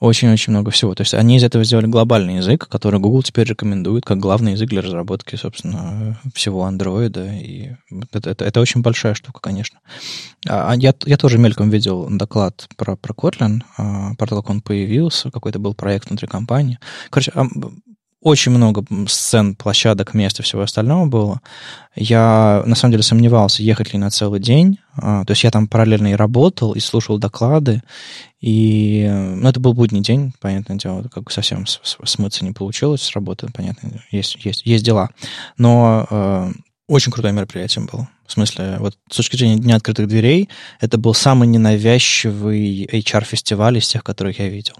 [0.00, 0.94] очень-очень много всего.
[0.94, 4.70] То есть они из этого сделали глобальный язык, который Google теперь рекомендует как главный язык
[4.70, 7.38] для разработки, собственно, всего Android.
[7.42, 7.76] И
[8.10, 9.78] это, это, это очень большая штука, конечно.
[10.48, 14.48] А, а я, я тоже мельком видел доклад про, про Kotlin, а, про то, как
[14.48, 16.78] он появился, какой-то был проект внутри компании.
[17.10, 17.32] Короче,
[18.20, 21.40] очень много сцен, площадок, мест и всего остального было.
[21.96, 24.78] Я, на самом деле, сомневался, ехать ли на целый день.
[24.94, 27.82] А, то есть я там параллельно и работал, и слушал доклады.
[28.40, 33.12] И, ну, это был будний день, понятное дело, как бы совсем смыться не получилось с
[33.12, 35.10] работы, понятно, есть, есть, есть дела.
[35.58, 36.52] Но э,
[36.88, 38.08] очень крутое мероприятие было.
[38.26, 40.48] В смысле, вот с точки зрения Дня открытых дверей,
[40.80, 44.74] это был самый ненавязчивый HR-фестиваль из тех, которых я видел.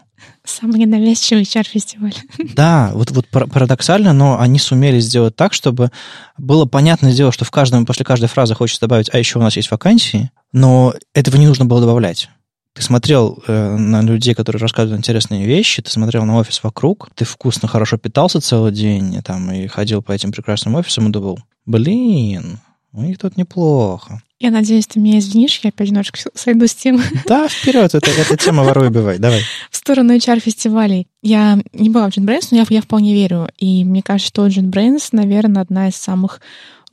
[0.45, 2.15] Самый ненавязчивый HR-фестиваль.
[2.55, 5.91] Да, вот, вот парадоксально, но они сумели сделать так, чтобы
[6.37, 9.57] было понятно дело, что в каждом, после каждой фразы хочется добавить, а еще у нас
[9.57, 12.29] есть вакансии, но этого не нужно было добавлять.
[12.75, 17.25] Ты смотрел э, на людей, которые рассказывают интересные вещи, ты смотрел на офис вокруг, ты
[17.25, 22.61] вкусно, хорошо питался целый день там, и ходил по этим прекрасным офисам и думал, блин,
[22.93, 24.23] у них тут неплохо.
[24.41, 27.03] Я надеюсь, ты меня извинишь, я опять немножко сойду с темы.
[27.27, 29.43] Да, вперед, это, эта тема воруй убивай, давай.
[29.71, 31.07] В сторону HR-фестивалей.
[31.23, 33.49] Я не была в JetBrains, но я, я вполне верю.
[33.59, 36.41] И мне кажется, что JetBrains, наверное, одна из самых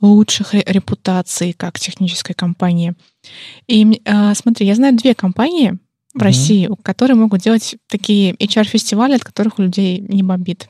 [0.02, 2.94] лучших репутаций как технической компании.
[3.66, 5.78] И э, смотри, я знаю две компании
[6.12, 6.24] в mm-hmm.
[6.24, 10.68] России, которые могут делать такие HR-фестивали, от которых у людей не бомбит.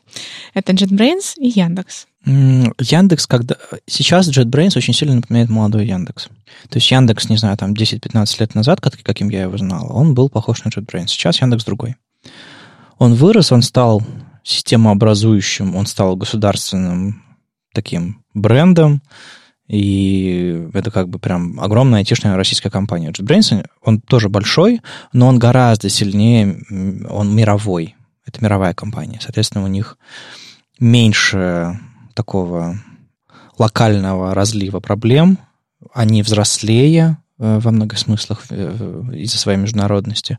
[0.54, 2.06] Это JetBrains и Яндекс.
[2.24, 3.56] Яндекс, когда...
[3.86, 6.28] Сейчас JetBrains очень сильно напоминает молодой Яндекс.
[6.68, 10.14] То есть Яндекс, не знаю, там 10-15 лет назад, как, каким я его знал, он
[10.14, 11.08] был похож на JetBrains.
[11.08, 11.96] Сейчас Яндекс другой.
[12.98, 14.02] Он вырос, он стал
[14.42, 17.22] системообразующим, он стал государственным
[17.72, 19.02] таким брендом,
[19.68, 23.10] и это как бы прям огромная айтишная российская компания.
[23.10, 24.80] JetBrains, он тоже большой,
[25.12, 26.60] но он гораздо сильнее,
[27.08, 27.94] он мировой.
[28.26, 29.18] Это мировая компания.
[29.22, 29.98] Соответственно, у них
[30.80, 31.78] меньше
[32.18, 32.74] такого
[33.58, 35.38] локального разлива проблем.
[35.94, 40.38] Они взрослее, во многих смыслах э, из-за своей международности,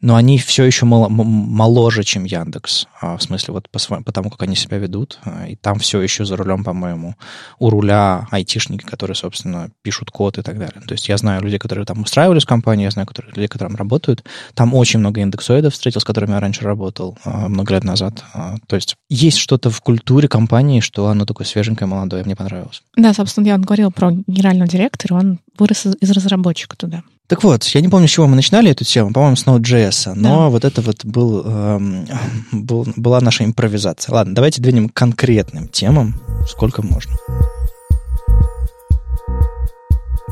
[0.00, 4.30] но они все еще мало, моложе, чем Яндекс, а, в смысле вот по, по тому,
[4.30, 7.14] как они себя ведут, и там все еще за рулем, по-моему,
[7.60, 10.82] у руля айтишники, которые, собственно, пишут код и так далее.
[10.86, 13.68] То есть я знаю людей, которые там устраивались в компании, я знаю которые, людей, которые
[13.68, 14.24] там работают.
[14.54, 18.24] Там очень много индексоидов встретил, с которыми я раньше работал много лет назад.
[18.66, 22.82] То есть есть что-то в культуре компании, что оно такое свеженькое, молодое, мне понравилось.
[22.96, 27.02] Да, собственно, я вот говорила про генерального директора, он вырос из разработчика туда.
[27.26, 30.44] Так вот, я не помню, с чего мы начинали эту тему, по-моему, с Node.js, но
[30.44, 30.48] да.
[30.48, 32.06] вот это вот был, эм,
[32.50, 34.12] был, была наша импровизация.
[34.12, 37.14] Ладно, давайте двинем к конкретным темам, сколько можно.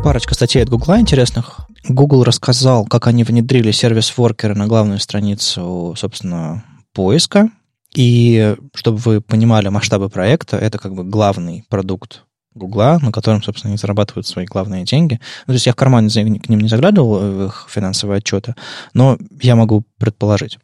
[0.03, 1.61] Парочка статей от Гугла интересных.
[1.89, 7.51] Google рассказал, как они внедрили сервис-воркеры на главную страницу, собственно, поиска.
[7.95, 12.25] И чтобы вы понимали масштабы проекта, это как бы главный продукт
[12.59, 15.21] Гугла, на котором, собственно, они зарабатывают свои главные деньги.
[15.47, 18.55] Ну, то есть я в кармане к ним не заглядывал в их финансовые отчеты,
[18.93, 20.59] но я могу предположить.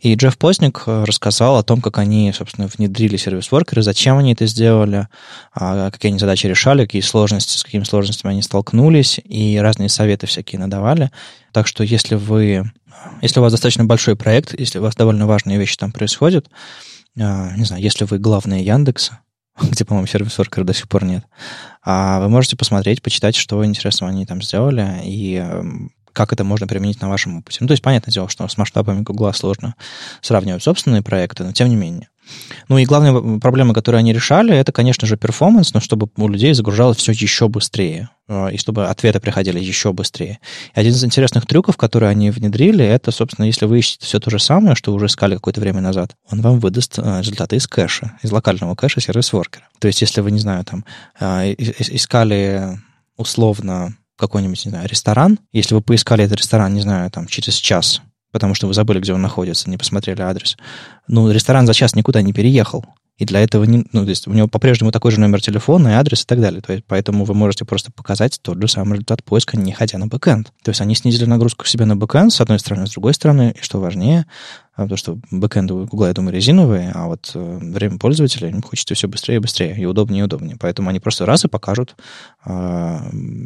[0.00, 4.46] И Джефф Постник э, рассказал о том, как они, собственно, внедрили сервис-воркеры, зачем они это
[4.46, 5.08] сделали,
[5.54, 10.26] а, какие они задачи решали, какие сложности, с какими сложностями они столкнулись, и разные советы
[10.26, 11.10] всякие надавали.
[11.52, 12.70] Так что если вы,
[13.22, 16.48] если у вас достаточно большой проект, если у вас довольно важные вещи там происходят,
[17.18, 19.20] а, не знаю, если вы главные Яндекса,
[19.70, 21.24] где, по-моему, сервис-воркера до сих пор нет.
[21.82, 26.66] А вы можете посмотреть, почитать, что интересного они там сделали, и эм, как это можно
[26.66, 27.58] применить на вашем опыте.
[27.60, 29.74] Ну, то есть, понятное дело, что с масштабами Гугла сложно
[30.20, 32.08] сравнивать собственные проекты, но тем не менее.
[32.68, 36.54] Ну и главная проблема, которую они решали, это, конечно же, перформанс, но чтобы у людей
[36.54, 40.38] загружалось все еще быстрее, э, и чтобы ответы приходили еще быстрее.
[40.74, 44.30] И один из интересных трюков, которые они внедрили, это, собственно, если вы ищете все то
[44.30, 48.18] же самое, что уже искали какое-то время назад, он вам выдаст э, результаты из кэша,
[48.22, 49.64] из локального кэша сервис-воркера.
[49.78, 50.84] То есть если вы, не знаю, там,
[51.18, 52.78] э, искали
[53.16, 55.38] условно какой-нибудь, не знаю, ресторан.
[55.52, 59.12] Если вы поискали этот ресторан, не знаю, там, через час, потому что вы забыли, где
[59.12, 60.56] он находится, не посмотрели адрес,
[61.08, 62.84] ну, ресторан за час никуда не переехал.
[63.20, 65.92] И для этого не, ну, то есть у него по-прежнему такой же номер телефона и
[65.92, 66.62] адрес и так далее.
[66.62, 70.06] То есть, поэтому вы можете просто показать тот же самый результат поиска, не ходя на
[70.06, 70.50] бэкэнд.
[70.62, 73.62] То есть они снизили нагрузку себе на бэкэнд, с одной стороны, с другой стороны, и
[73.62, 74.24] что важнее,
[74.74, 78.62] а, потому что бэкэнды у Google, я думаю, резиновые, а вот э, время пользователя, им
[78.62, 80.56] хочется все быстрее и быстрее, и удобнее и удобнее.
[80.58, 81.96] Поэтому они просто раз и покажут
[82.46, 82.98] э,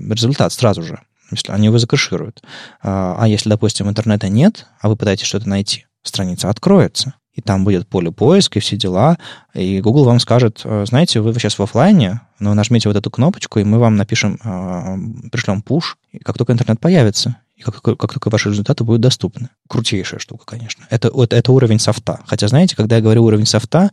[0.08, 2.42] результат сразу же, если они его закэшируют.
[2.82, 7.64] А, а если, допустим, интернета нет, а вы пытаетесь что-то найти, страница откроется и там
[7.64, 9.18] будет поле поиска и все дела,
[9.54, 13.58] и Google вам скажет, «Э, знаете, вы сейчас в офлайне, но нажмите вот эту кнопочку,
[13.58, 18.12] и мы вам напишем, э, пришлем пуш, и как только интернет появится, и как, как
[18.12, 19.48] только ваши результаты будут доступны.
[19.68, 20.87] Крутейшая штука, конечно.
[20.90, 22.20] Это, это, это уровень софта.
[22.26, 23.90] Хотя, знаете, когда я говорю уровень софта,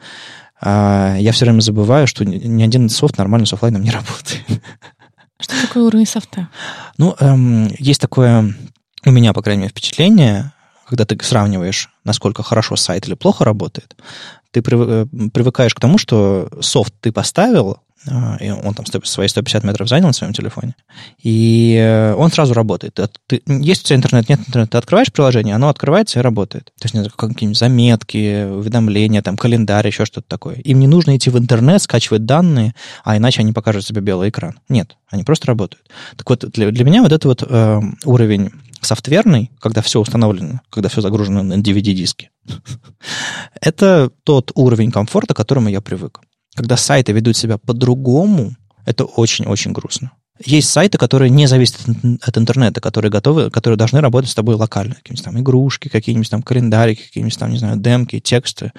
[0.62, 4.44] э, я все время забываю, что ни один софт нормально с офлайном не работает.
[5.42, 6.48] Что такое уровень софта?
[6.98, 8.56] Ну, эм, есть такое
[9.04, 10.54] у меня, по крайней мере, впечатление,
[10.88, 13.96] когда ты сравниваешь, насколько хорошо сайт или плохо работает,
[14.52, 17.80] ты э, привыкаешь к тому, что софт ты поставил,
[18.40, 20.76] и он там свои 150 метров занял на своем телефоне,
[21.22, 23.00] и э, он сразу работает.
[23.28, 26.72] Ты, есть у тебя интернет, нет интернета, ты открываешь приложение, оно открывается и работает.
[26.80, 30.56] То есть, какие-нибудь заметки, уведомления, там, календарь, еще что-то такое.
[30.56, 34.60] Им не нужно идти в интернет, скачивать данные, а иначе они покажут себе белый экран.
[34.68, 35.86] Нет, они просто работают.
[36.18, 38.50] Так вот, для, для меня вот этот вот э, уровень
[38.82, 42.32] софтверный, когда все установлено, когда все загружено на DVD-диске,
[43.62, 46.20] это тот уровень комфорта, к которому я привык.
[46.56, 50.12] Когда сайты ведут себя по-другому, это очень-очень грустно.
[50.44, 51.78] Есть сайты, которые не зависят
[52.22, 54.96] от интернета, которые готовы, которые должны работать с тобой локально.
[54.96, 58.72] Какие-нибудь там игрушки, какие-нибудь там календари, какие-нибудь там, не знаю, демки, тексты.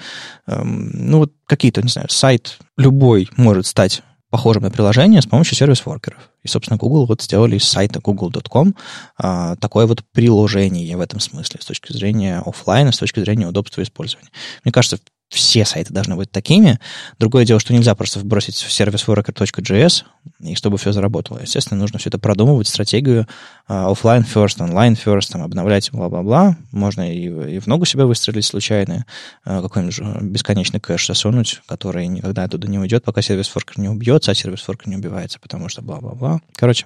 [0.45, 5.55] Эм, ну, вот какие-то, не знаю, сайт любой может стать похожим на приложение с помощью
[5.55, 6.31] сервис-воркеров.
[6.41, 8.73] И, собственно, Google вот сделали из сайта google.com
[9.15, 13.83] а, такое вот приложение в этом смысле с точки зрения офлайна, с точки зрения удобства
[13.83, 14.31] использования.
[14.63, 14.97] Мне кажется,
[15.33, 16.79] все сайты должны быть такими.
[17.19, 20.03] Другое дело, что нельзя просто вбросить в сервис worker.js,
[20.41, 21.39] и чтобы все заработало.
[21.39, 23.27] Естественно, нужно все это продумывать, стратегию
[23.67, 26.57] офлайн uh, first, онлайн first, там, обновлять, бла-бла-бла.
[26.71, 29.05] Можно и, и в ногу себя выстрелить случайно,
[29.45, 34.31] uh, какой-нибудь бесконечный кэш засунуть, который никогда оттуда не уйдет, пока сервис воркер не убьется,
[34.31, 36.41] а сервис воркер не убивается, потому что бла-бла-бла.
[36.55, 36.85] Короче,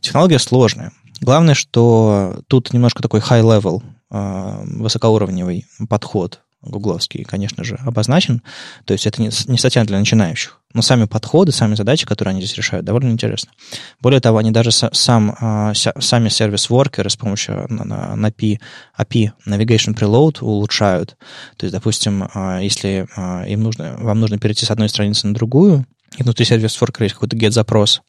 [0.00, 0.92] технология сложная.
[1.20, 8.42] Главное, что тут немножко такой high-level, uh, высокоуровневый подход гугловский, конечно же, обозначен.
[8.84, 10.60] То есть это не, не статья для начинающих.
[10.74, 13.52] Но сами подходы, сами задачи, которые они здесь решают, довольно интересны.
[14.00, 18.58] Более того, они даже сам, а, сами сервис-воркеры с помощью API,
[18.98, 21.16] API Navigation Preload улучшают.
[21.56, 25.34] То есть, допустим, а, если а, им нужно, вам нужно перейти с одной страницы на
[25.34, 28.00] другую, и внутри сервис воркера есть какой-то get-запрос,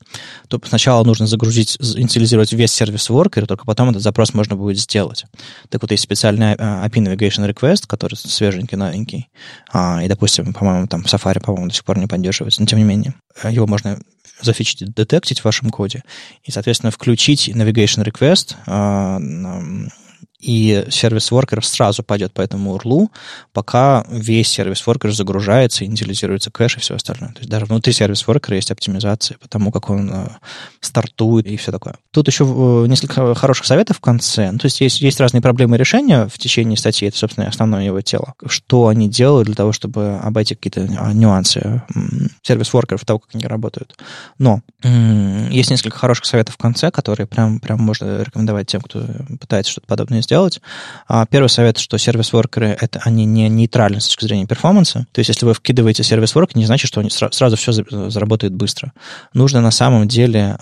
[0.47, 5.25] то сначала нужно загрузить, инициализировать весь сервис воркер, только потом этот запрос можно будет сделать.
[5.69, 9.29] Так вот, есть специальный API Navigation Request, который свеженький, новенький,
[9.71, 12.85] а, и, допустим, по-моему, там Safari, по-моему, до сих пор не поддерживается, но тем не
[12.85, 13.99] менее, его можно
[14.41, 16.03] зафичить, детектить в вашем коде,
[16.43, 19.19] и, соответственно, включить Navigation Request а,
[20.45, 23.07] и сервис воркер сразу пойдет по этому URL,
[23.51, 27.31] пока весь сервис воркер загружается, инициализируется кэш и все остальное.
[27.31, 30.27] То есть даже внутри сервис воркера есть оптимизация по тому, как он э,
[30.81, 31.95] стартует и все такое.
[32.11, 34.51] Тут еще э, несколько хороших советов в конце.
[34.51, 37.83] Ну, то есть, есть есть разные проблемы и решения в течение статьи, это, собственно, основное
[37.83, 38.35] его тело.
[38.45, 41.81] Что они делают для того, чтобы обойти какие-то а, нюансы
[42.43, 43.97] сервис воркеров, того, как они работают.
[44.37, 49.03] Но есть несколько хороших советов в конце, которые прям, прям можно рекомендовать тем, кто
[49.39, 50.61] пытается что-то подобное сделать сделать.
[51.07, 55.07] А, первый совет, что сервис-воркеры, это они не нейтральны с точки зрения перформанса.
[55.13, 58.91] То есть, если вы вкидываете сервис-ворк, не значит, что они сразу все заработает быстро.
[59.33, 60.57] Нужно на самом деле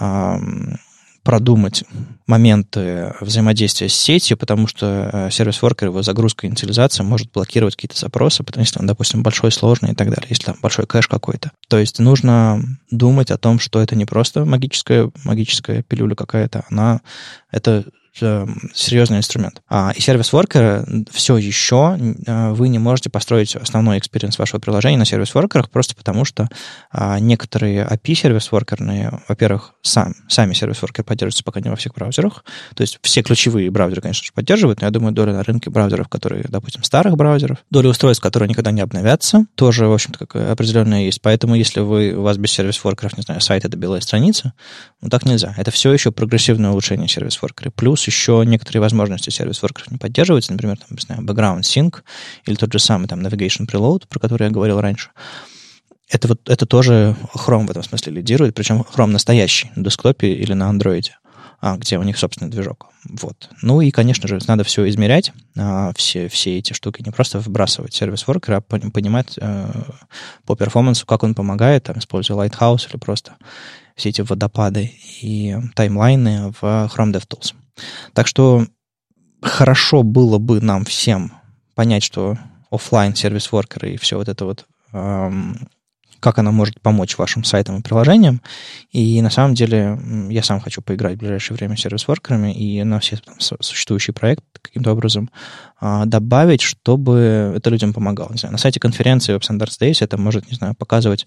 [1.23, 1.85] продумать
[2.27, 7.97] моменты взаимодействия с сетью, потому что э, сервис-воркер, его загрузка и инициализация может блокировать какие-то
[7.97, 11.51] запросы, потому что он, допустим, большой, сложный и так далее, если там большой кэш какой-то.
[11.69, 16.99] То есть нужно думать о том, что это не просто магическая, магическая пилюля какая-то, она
[17.51, 19.61] это серьезный инструмент.
[19.67, 25.05] А, и сервис-воркеры все еще э, вы не можете построить основной experience вашего приложения на
[25.05, 26.47] сервис-воркерах просто потому, что
[26.91, 32.45] а, некоторые API сервис-воркерные, во-первых, сам, сами сервис-воркеры поддерживаются пока не во всех браузерах.
[32.75, 36.07] То есть все ключевые браузеры, конечно же, поддерживают, но я думаю, доля на рынке браузеров,
[36.07, 41.01] которые, допустим, старых браузеров, доля устройств, которые никогда не обновятся, тоже, в общем-то, как определенная
[41.01, 41.21] есть.
[41.21, 44.53] Поэтому, если вы, у вас без сервис-воркеров, не знаю, сайт— это белая страница,
[45.01, 45.55] ну так нельзя.
[45.57, 47.71] Это все еще прогрессивное улучшение сервис-воркера.
[47.71, 52.01] Плюс еще некоторые возможности сервис-воркеров не поддерживаются, например, там, не знаю, background sync
[52.45, 55.09] или тот же самый там navigation preload, про который я говорил раньше.
[56.09, 60.53] Это, вот, это тоже Chrome в этом смысле лидирует, причем Chrome настоящий, на десктопе или
[60.53, 61.05] на Android,
[61.59, 62.87] а, где у них собственный движок.
[63.05, 63.49] Вот.
[63.61, 67.93] Ну и, конечно же, надо все измерять, а, все, все эти штуки, не просто выбрасывать
[67.93, 69.71] сервис-воркера, а понимать э,
[70.45, 73.35] по перформансу, как он помогает, там, используя Lighthouse или просто
[73.95, 77.53] все эти водопады и таймлайны в Chrome DevTools.
[78.13, 78.65] Так что
[79.41, 81.31] хорошо было бы нам всем
[81.75, 82.37] понять, что
[82.71, 85.67] офлайн сервис воркеры и все вот это вот, эм,
[86.19, 88.41] как она может помочь вашим сайтам и приложениям.
[88.91, 92.99] И на самом деле я сам хочу поиграть в ближайшее время с сервис-воркерами и на
[92.99, 95.29] все там, существующие проекты каким-то образом
[95.81, 98.31] э, добавить, чтобы это людям помогало.
[98.31, 101.25] Не знаю, на сайте конференции Web Standards Days это может, не знаю, показывать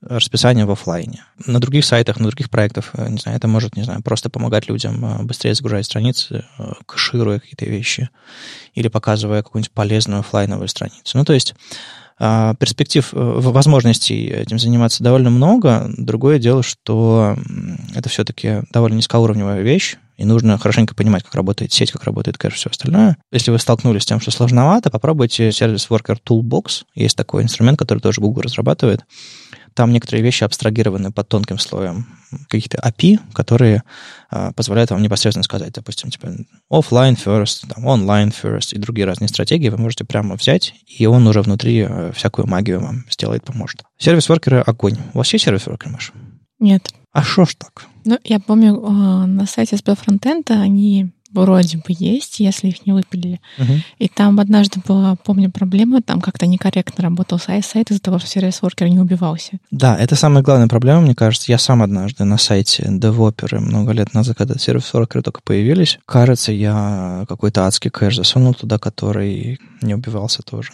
[0.00, 1.24] расписание в офлайне.
[1.46, 4.68] На других сайтах, на других проектах, э, не знаю, это может, не знаю, просто помогать
[4.68, 8.08] людям э, быстрее загружать страницы, э, кэшируя какие-то вещи
[8.74, 11.18] или показывая какую-нибудь полезную офлайновую страницу.
[11.18, 11.54] Ну, то есть
[12.58, 15.88] перспектив, возможностей этим заниматься довольно много.
[15.96, 17.38] Другое дело, что
[17.94, 22.54] это все-таки довольно низкоуровневая вещь, и нужно хорошенько понимать, как работает сеть, как работает кэш,
[22.54, 23.18] все остальное.
[23.30, 26.86] Если вы столкнулись с тем, что сложновато, попробуйте сервис Worker Toolbox.
[26.96, 29.04] Есть такой инструмент, который тоже Google разрабатывает.
[29.78, 32.04] Там некоторые вещи абстрагированы под тонким слоем
[32.48, 33.84] каких-то API, которые
[34.28, 36.34] э, позволяют вам непосредственно сказать, допустим, типа
[36.68, 41.28] offline first, там, online first и другие разные стратегии вы можете прямо взять, и он
[41.28, 43.84] уже внутри э, всякую магию вам сделает, поможет.
[43.98, 44.96] Сервис-воркеры— огонь.
[45.14, 46.12] У вас есть сервис-воркеры, Маша?
[46.58, 46.92] Нет.
[47.12, 47.86] А что ж так?
[48.04, 52.92] Ну, я помню, э, на сайте SB Frontend они вроде бы есть, если их не
[52.92, 53.40] выпилили.
[53.58, 53.72] Угу.
[53.98, 58.28] И там однажды была, помню, проблема, там как-то некорректно работал сайт, сайт из-за того, что
[58.28, 59.58] сервис-воркер не убивался.
[59.70, 61.50] Да, это самая главная проблема, мне кажется.
[61.50, 67.24] Я сам однажды на сайте Devoper много лет назад, когда сервис-воркеры только появились, кажется, я
[67.28, 70.72] какой-то адский кэш засунул туда, который не убивался тоже.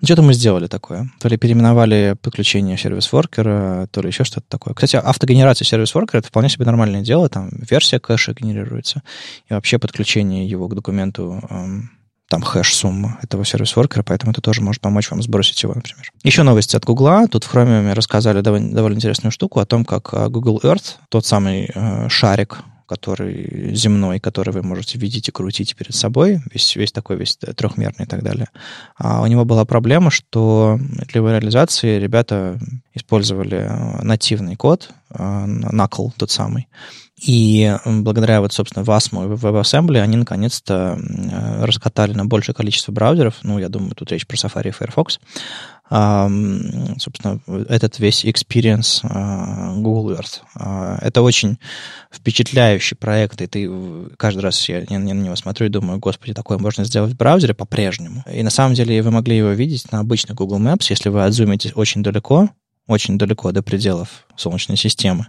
[0.00, 1.10] Ну, что-то мы сделали такое.
[1.20, 4.74] То ли переименовали подключение сервис-воркера, то ли еще что-то такое.
[4.74, 7.28] Кстати, автогенерация сервис-воркера— это вполне себе нормальное дело.
[7.28, 9.02] Там версия кэша генерируется.
[9.48, 11.90] И вообще подключение его к документу эм,
[12.28, 16.10] там хэш-сумма этого сервис-воркера, поэтому это тоже может помочь вам сбросить его, например.
[16.22, 17.28] Еще новости от Гугла.
[17.28, 21.26] Тут в Chromium рассказали довольно, довольно интересную штуку о том, как э, Google Earth, тот
[21.26, 26.92] самый э, шарик который земной, который вы можете видеть и крутить перед собой, весь, весь
[26.92, 28.48] такой, весь трехмерный и так далее.
[28.96, 32.58] А у него была проблема, что для его реализации ребята
[32.94, 33.70] использовали
[34.02, 36.68] нативный код, Knuckle тот самый,
[37.16, 40.98] и благодаря вот, собственно, WASM и WebAssembly они наконец-то
[41.60, 43.36] раскатали на большее количество браузеров.
[43.42, 45.20] Ну, я думаю, тут речь про Safari и Firefox.
[45.94, 50.40] Собственно, этот весь experience а, Google Earth.
[50.56, 51.58] А, это очень
[52.10, 53.70] впечатляющий проект, и ты
[54.16, 58.24] каждый раз я на него смотрю и думаю, господи, такое можно сделать в браузере по-прежнему.
[58.32, 61.72] И на самом деле вы могли его видеть на обычных Google Maps, если вы отзумите
[61.76, 62.48] очень далеко,
[62.88, 65.28] очень далеко до пределов Солнечной системы,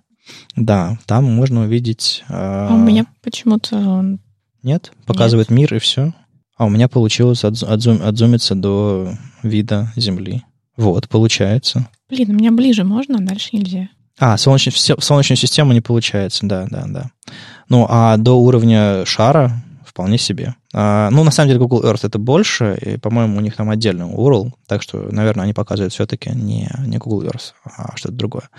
[0.55, 2.23] да, там можно увидеть...
[2.27, 4.17] А, а у меня почему-то.
[4.63, 4.91] Нет?
[5.05, 5.59] Показывает Нет.
[5.59, 6.13] мир и все?
[6.57, 9.13] А у меня получилось отзум, отзумиться до
[9.43, 10.43] вида Земли.
[10.77, 11.87] Вот, получается.
[12.09, 13.89] Блин, у меня ближе можно, а дальше нельзя.
[14.19, 17.11] А, солнечную, солнечную систему не получается, да, да, да.
[17.67, 20.55] Ну, а до уровня шара вполне себе.
[20.73, 24.05] А, ну, на самом деле, Google Earth это больше, и, по-моему, у них там отдельный
[24.05, 28.49] URL, так что, наверное, они показывают все-таки не, не Google Earth, а что-то другое.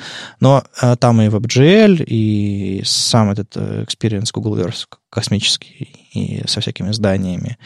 [0.41, 6.61] Но а, там и WebGL, и сам этот э, experience Google Earth космический, и со
[6.61, 7.59] всякими зданиями,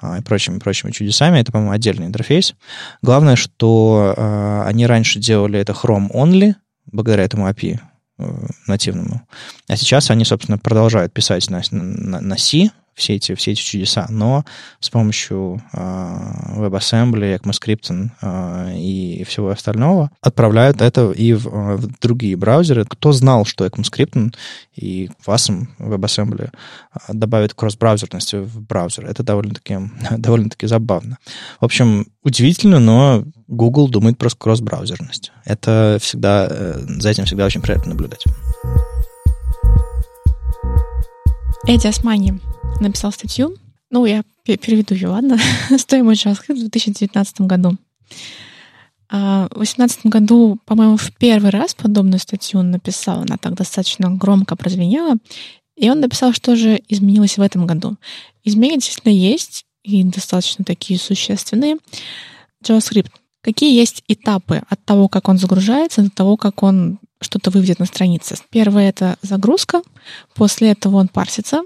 [0.00, 1.38] а, и прочими, прочими чудесами.
[1.38, 2.54] Это, по-моему, отдельный интерфейс.
[3.02, 6.54] Главное, что а, они раньше делали это Chrome only,
[6.86, 7.80] благодаря этому API
[8.18, 9.22] э, нативному.
[9.68, 14.06] А сейчас они, собственно, продолжают писать на, на, на C, все эти, все эти чудеса,
[14.08, 14.44] но
[14.80, 15.76] с помощью э,
[16.56, 22.86] WebAssembly, ECMAScript э, и всего остального отправляют это и в, в другие браузеры.
[22.86, 24.34] Кто знал, что ECMAScript
[24.74, 26.50] и WASM WebAssembly
[27.08, 29.06] добавит кросс-браузерности в браузер?
[29.06, 29.78] Это довольно-таки
[30.16, 31.18] довольно забавно.
[31.60, 35.32] В общем, удивительно, но Google думает про кросс-браузерность.
[35.44, 38.24] Это всегда, э, за этим всегда очень приятно наблюдать.
[41.66, 42.40] Эдди Османи
[42.80, 43.56] написал статью.
[43.90, 45.38] Ну, я переведу ее, ладно?
[45.78, 47.76] Стоимость JavaScript в 2019 году.
[49.08, 53.22] А, в 2018 году, по-моему, в первый раз подобную статью он написал.
[53.22, 55.16] Она так достаточно громко прозвенела.
[55.76, 57.96] И он написал, что же изменилось в этом году.
[58.44, 61.76] Изменения действительно есть, и достаточно такие существенные.
[62.64, 63.10] JavaScript.
[63.40, 67.86] Какие есть этапы от того, как он загружается, до того, как он что-то выведет на
[67.86, 68.36] странице?
[68.50, 69.82] Первое— это загрузка.
[70.34, 71.62] После этого он парсится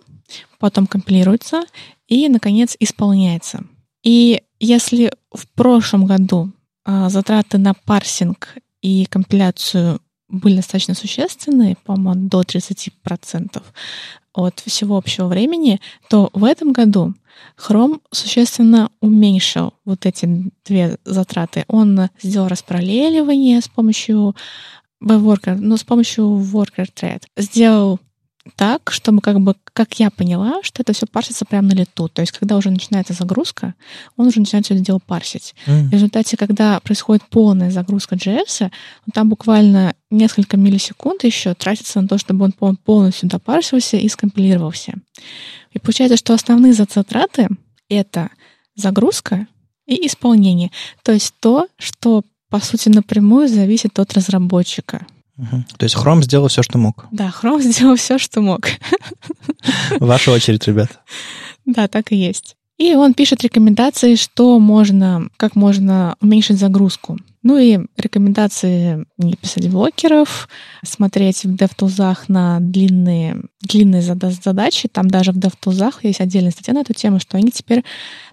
[0.58, 1.62] потом компилируется
[2.08, 3.64] и, наконец, исполняется.
[4.02, 6.52] И если в прошлом году
[6.84, 13.62] а, затраты на парсинг и компиляцию были достаточно существенные, по-моему, до 30%
[14.32, 17.14] от всего общего времени, то в этом году
[17.58, 21.64] Chrome существенно уменьшил вот эти две затраты.
[21.68, 24.36] Он сделал распараллеливание с помощью
[25.02, 27.22] WebWorker, ну, с помощью Worker Thread.
[27.36, 27.98] Сделал
[28.56, 32.08] так, чтобы как бы, как я поняла, что это все парсится прямо на лету.
[32.08, 33.74] То есть, когда уже начинается загрузка,
[34.16, 35.54] он уже начинает все это дело парсить.
[35.66, 35.88] Mm.
[35.88, 38.70] В результате, когда происходит полная загрузка JS,
[39.12, 44.94] там буквально несколько миллисекунд еще тратится на то, чтобы он полностью допарсился и скомпилировался.
[45.72, 47.48] И получается, что основные затраты—
[47.88, 48.30] это
[48.74, 49.46] загрузка
[49.86, 50.70] и исполнение.
[51.02, 55.06] То есть то, что, по сути, напрямую зависит от разработчика.
[55.40, 55.64] Угу.
[55.78, 57.06] То есть Chrome сделал все, что мог.
[57.10, 58.68] Да, Chrome сделал все, что мог.
[59.98, 61.00] Ваша очередь, ребят.
[61.64, 62.56] Да, так и есть.
[62.78, 67.18] И он пишет рекомендации, что можно, как можно уменьшить загрузку.
[67.42, 70.48] Ну и рекомендации не писать блокеров,
[70.84, 74.88] смотреть в DevTools на длинные, длинные задачи.
[74.88, 77.82] Там даже в DevTools есть отдельная статья на эту тему, что они теперь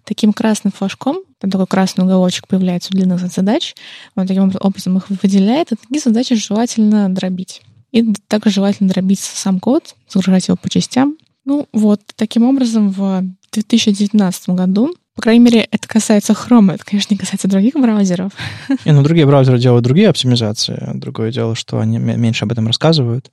[0.04, 3.76] таким красным флажком, там такой красный уголочек появляется у длинных задач,
[4.16, 7.62] он таким образом их выделяет, и такие задачи желательно дробить.
[7.92, 11.18] И также желательно дробить сам код, загружать его по частям.
[11.46, 17.12] Ну вот, таким образом в 2019 году по крайней мере, это касается Chrome, это, конечно,
[17.12, 18.32] не касается других браузеров.
[18.86, 20.92] И, ну, другие браузеры делают другие оптимизации.
[20.94, 23.32] Другое дело, что они меньше об этом рассказывают.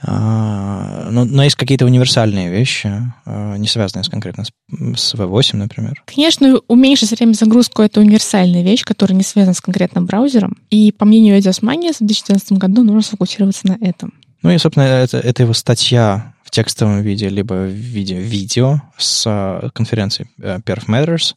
[0.00, 2.90] А, но, но есть какие-то универсальные вещи,
[3.26, 4.52] а, не связанные с, конкретно с,
[4.96, 6.02] с V8, например.
[6.06, 10.56] Конечно, уменьшить время загрузку— это универсальная вещь, которая не связана с конкретным браузером.
[10.70, 14.14] И, по мнению Эдиас Мания, в 2014 году нужно сфокусироваться на этом.
[14.42, 19.24] Ну и, собственно, это, это его статья в текстовом виде, либо в виде видео с
[19.26, 21.34] а, конференции э, Perf Matters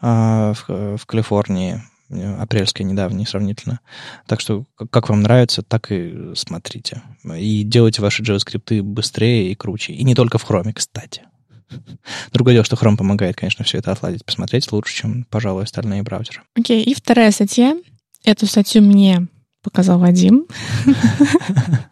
[0.00, 1.82] а, в, в Калифорнии,
[2.38, 3.80] апрельской недавней сравнительно.
[4.26, 7.02] Так что как вам нравится, так и смотрите.
[7.24, 9.94] И делайте ваши JavaScript быстрее и круче.
[9.94, 11.22] И не только в Chrome, кстати.
[12.32, 16.42] Другое дело, что Chrome помогает, конечно, все это отладить, посмотреть лучше, чем, пожалуй, остальные браузеры.
[16.54, 17.76] Окей, okay, и вторая статья.
[18.24, 19.26] Эту статью мне
[19.62, 20.46] показал Вадим.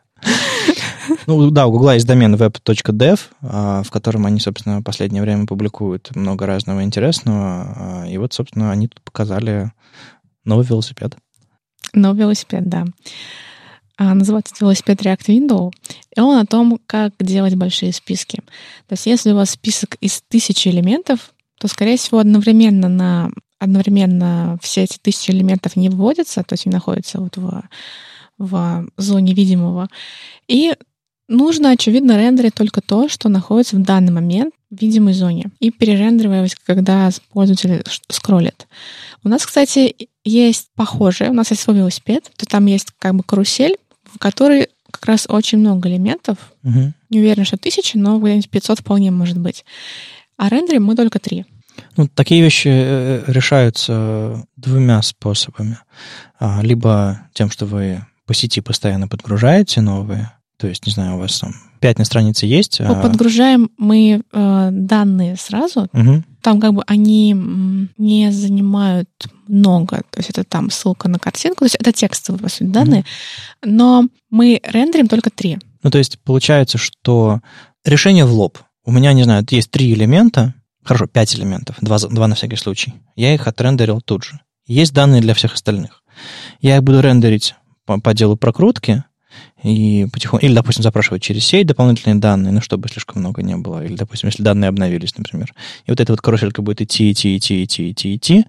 [1.27, 5.47] Ну да, у Гугла есть домен web.dev, а, в котором они, собственно, в последнее время
[5.47, 8.03] публикуют много разного интересного.
[8.03, 9.73] А, и вот, собственно, они тут показали
[10.45, 11.17] новый велосипед.
[11.93, 12.85] Новый велосипед, да.
[13.97, 15.73] А, называется велосипед React Window,
[16.17, 18.37] и он о том, как делать большие списки.
[18.87, 24.59] То есть если у вас список из тысячи элементов, то, скорее всего, одновременно на одновременно
[24.63, 27.63] все эти тысячи элементов не вводятся, то есть они находятся вот в,
[28.41, 29.89] в зоне видимого.
[30.49, 30.75] И
[31.29, 36.55] нужно, очевидно, рендерить только то, что находится в данный момент в видимой зоне, и перерендеривать,
[36.55, 38.67] когда пользователь скроллит.
[39.25, 43.23] У нас, кстати, есть похожее, у нас есть свой велосипед, то там есть как бы
[43.23, 46.39] карусель, в которой как раз очень много элементов.
[46.65, 46.93] Угу.
[47.11, 49.65] Не уверена, что тысячи, но где-нибудь 500 вполне может быть.
[50.37, 51.45] А рендерим мы только три.
[51.97, 55.79] Ну, такие вещи э, э, решаются двумя способами.
[56.39, 61.19] А, либо тем, что вы по сети постоянно подгружаете новые, то есть, не знаю, у
[61.19, 62.81] вас там пять на странице есть.
[62.81, 65.89] А подгружаем мы э, данные сразу.
[65.93, 66.23] Угу.
[66.41, 67.35] Там как бы они
[67.99, 69.09] не занимают
[69.49, 70.05] много.
[70.11, 71.59] То есть это там ссылка на картинку.
[71.59, 73.01] То есть это текстовые, по сути, данные.
[73.01, 73.73] Угу.
[73.73, 75.59] Но мы рендерим только три.
[75.83, 77.41] Ну, то есть получается, что
[77.85, 78.59] решение в лоб.
[78.85, 80.55] У меня, не знаю, есть три элемента,
[80.85, 82.95] хорошо, пять элементов, два, два на всякий случай.
[83.17, 84.39] Я их отрендерил тут же.
[84.67, 86.05] Есть данные для всех остальных.
[86.61, 87.57] Я их буду рендерить
[87.91, 89.05] по, по делу прокрутки,
[89.63, 93.85] и потихоньку, или, допустим, запрашивать через сеть дополнительные данные, ну, чтобы слишком много не было,
[93.85, 95.53] или, допустим, если данные обновились, например.
[95.87, 98.45] И вот эта вот каруселька будет идти, идти, идти, идти, идти, идти,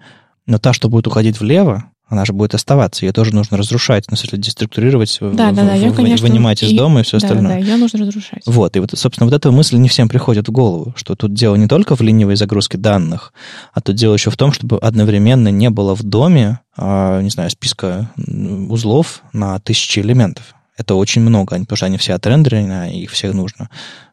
[0.46, 3.06] но та, что будет уходить влево, она же будет оставаться.
[3.06, 6.62] Ее тоже нужно разрушать, ну, в смысле, деструктурировать, да, в, да, да, ее, конечно, вынимать
[6.62, 7.54] из и, дома и все да, остальное.
[7.54, 8.42] Да, ее нужно разрушать.
[8.44, 11.56] Вот, и вот, собственно, вот эта мысль не всем приходит в голову, что тут дело
[11.56, 13.32] не только в ленивой загрузке данных,
[13.72, 17.48] а тут дело еще в том, чтобы одновременно не было в доме, а, не знаю,
[17.48, 20.54] списка узлов на тысячи элементов.
[20.76, 23.70] Это очень много, потому что они все отрендерены, и их всех нужно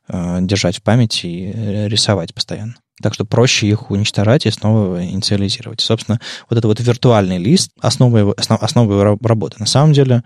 [0.07, 2.75] э, держать в памяти и рисовать постоянно.
[3.01, 5.81] Так что проще их уничтожать и снова инициализировать.
[5.81, 6.19] Собственно,
[6.49, 9.57] вот это вот виртуальный лист— основа его, основ, основа его работы.
[9.59, 10.23] На самом деле,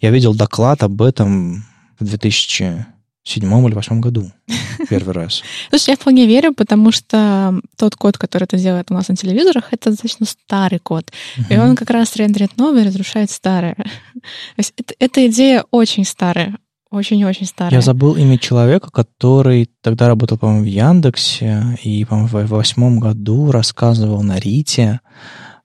[0.00, 1.64] я видел доклад об этом
[1.98, 2.86] в 2000
[3.28, 4.32] седьмом или восьмом году
[4.88, 5.42] первый раз.
[5.68, 9.72] Слушай, я вполне верю, потому что тот код, который это делает у нас на телевизорах,
[9.72, 11.12] это достаточно старый код.
[11.50, 13.74] И он как раз рендерит новое, разрушает старое.
[13.74, 16.56] То есть это, эта идея очень старая.
[16.90, 17.74] Очень-очень старая.
[17.74, 23.50] Я забыл имя человека, который тогда работал, по-моему, в Яндексе, и, по-моему, в восьмом году
[23.50, 25.00] рассказывал на Рите.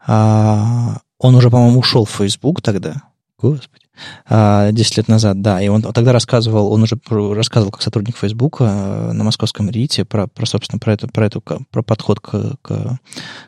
[0.05, 3.03] А, он уже, по-моему, ушел в Facebook тогда.
[3.39, 3.84] Господи.
[4.28, 5.61] 10 а, лет назад, да.
[5.61, 10.28] И он тогда рассказывал, он уже рассказывал как сотрудник Фейсбука э, на московском РИТе про,
[10.28, 12.99] про собственно, про, это, про, эту, про подход к, к,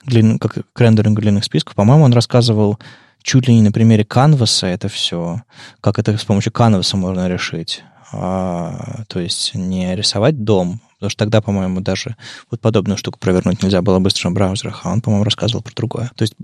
[0.05, 1.75] глин, к, к рендерингу длинных списков.
[1.75, 2.77] По-моему, он рассказывал
[3.25, 5.41] чуть ли не на примере канваса это все,
[5.81, 7.83] как это с помощью канваса можно решить.
[8.13, 12.15] А, то есть не рисовать дом, потому что тогда, по-моему, даже
[12.51, 16.11] вот подобную штуку провернуть нельзя было быстро в браузерах, а он, по-моему, рассказывал про другое.
[16.15, 16.35] То есть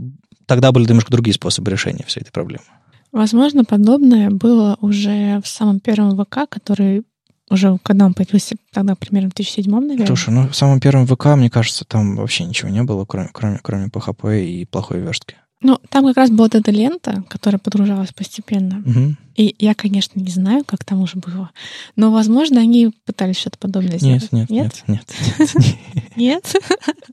[0.48, 2.64] тогда были немножко другие способы решения всей этой проблемы.
[3.12, 7.04] Возможно, подобное было уже в самом первом ВК, который
[7.50, 10.08] уже когда он появился, тогда примерно в 2007, наверное.
[10.08, 13.60] Слушай, ну в самом первом ВК, мне кажется, там вообще ничего не было, кроме, кроме,
[13.62, 15.36] кроме PHP и плохой верстки.
[15.62, 18.84] Ну, там как раз была эта лента, которая подгружалась постепенно.
[18.86, 19.16] Угу.
[19.36, 21.51] И я, конечно, не знаю, как там уже было,
[21.95, 24.32] но, возможно, они пытались что-то подобное сделать.
[24.32, 25.05] Нет, нет, нет.
[25.38, 25.76] Нет?
[26.16, 26.55] Нет?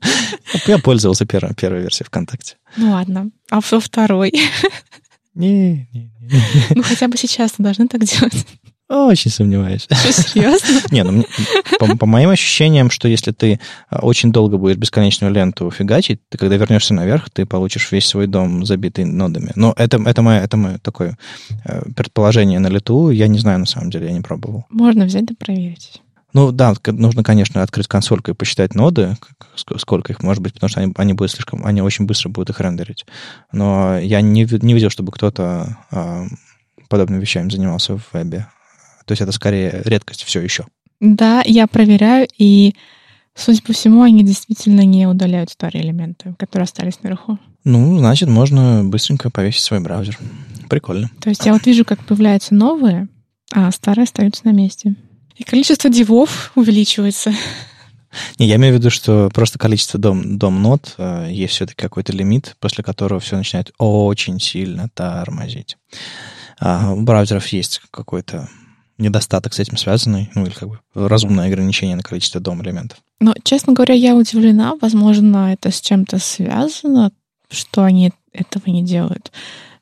[0.67, 2.57] Я пользовался первой, первой версией ВКонтакте.
[2.75, 3.31] Ну ладно.
[3.49, 4.33] А во второй?
[5.35, 6.35] Не, не, не.
[6.75, 8.45] Ну, хотя бы сейчас должны так делать.
[8.89, 9.83] Очень сомневаюсь.
[9.83, 10.81] Что, серьезно?
[10.91, 11.23] Не, ну,
[11.79, 16.39] по, по моим ощущениям, что если ты а, очень долго будешь бесконечную ленту фигачить, ты
[16.39, 19.51] когда вернешься наверх, ты получишь весь свой дом забитый нодами.
[19.55, 21.19] Но это, это, мое, это мое такое
[21.65, 23.11] э, предположение на лету.
[23.11, 24.65] Я не знаю, на самом деле, я не пробовал.
[24.71, 26.01] Можно взять да проверить.
[26.33, 29.17] Ну да, нужно, конечно, открыть консольку и посчитать ноды,
[29.77, 32.59] сколько их может быть, потому что они, они будут слишком, они очень быстро будут их
[32.59, 33.05] рендерить.
[33.51, 36.25] Но я не, не видел, чтобы кто-то а,
[36.87, 38.47] подобными вещами занимался в вебе.
[39.09, 40.67] То есть это скорее редкость все еще.
[40.99, 42.75] Да, я проверяю, и,
[43.33, 47.39] судя по всему, они действительно не удаляют старые элементы, которые остались наверху.
[47.63, 50.15] Ну, значит, можно быстренько повесить свой браузер.
[50.69, 51.09] Прикольно.
[51.21, 53.07] То есть я вот вижу, как появляются новые,
[53.51, 54.93] а старые остаются на месте.
[55.37, 57.33] И количество дивов увеличивается.
[58.37, 62.13] Не, я имею в виду, что просто количество дом, дом нот э, есть все-таки какой-то
[62.13, 65.77] лимит, после которого все начинает очень сильно тормозить.
[66.59, 68.47] А у браузеров есть какой-то
[68.99, 72.99] недостаток с этим связанный, ну или как бы разумное ограничение на количество дом элементов.
[73.19, 74.75] Но, честно говоря, я удивлена.
[74.81, 77.11] Возможно, это с чем-то связано,
[77.49, 79.31] что они этого не делают.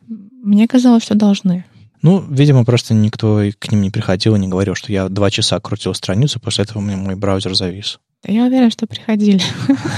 [0.08, 1.66] Мне казалось, что должны.
[2.02, 5.60] Ну, видимо, просто никто к ним не приходил и не говорил, что я два часа
[5.60, 8.00] крутил страницу, после этого у меня мой браузер завис.
[8.26, 9.42] Я уверен, что приходили.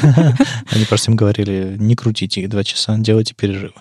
[0.71, 3.73] Они просто им говорили, не крутите их два часа, делайте перерывы.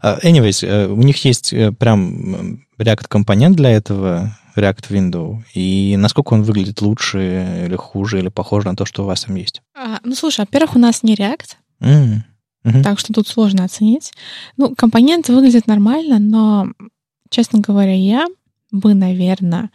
[0.00, 6.34] А, anyways, э, у них есть э, прям React-компонент для этого, React Window, и насколько
[6.34, 9.62] он выглядит лучше или хуже, или похоже на то, что у вас там есть?
[9.74, 12.22] А, ну, слушай, во-первых, у нас не React, mm.
[12.64, 12.82] mm-hmm.
[12.82, 14.12] так что тут сложно оценить.
[14.56, 16.68] Ну, компонент выглядит нормально, но,
[17.30, 18.26] честно говоря, я
[18.74, 19.70] бы, наверное,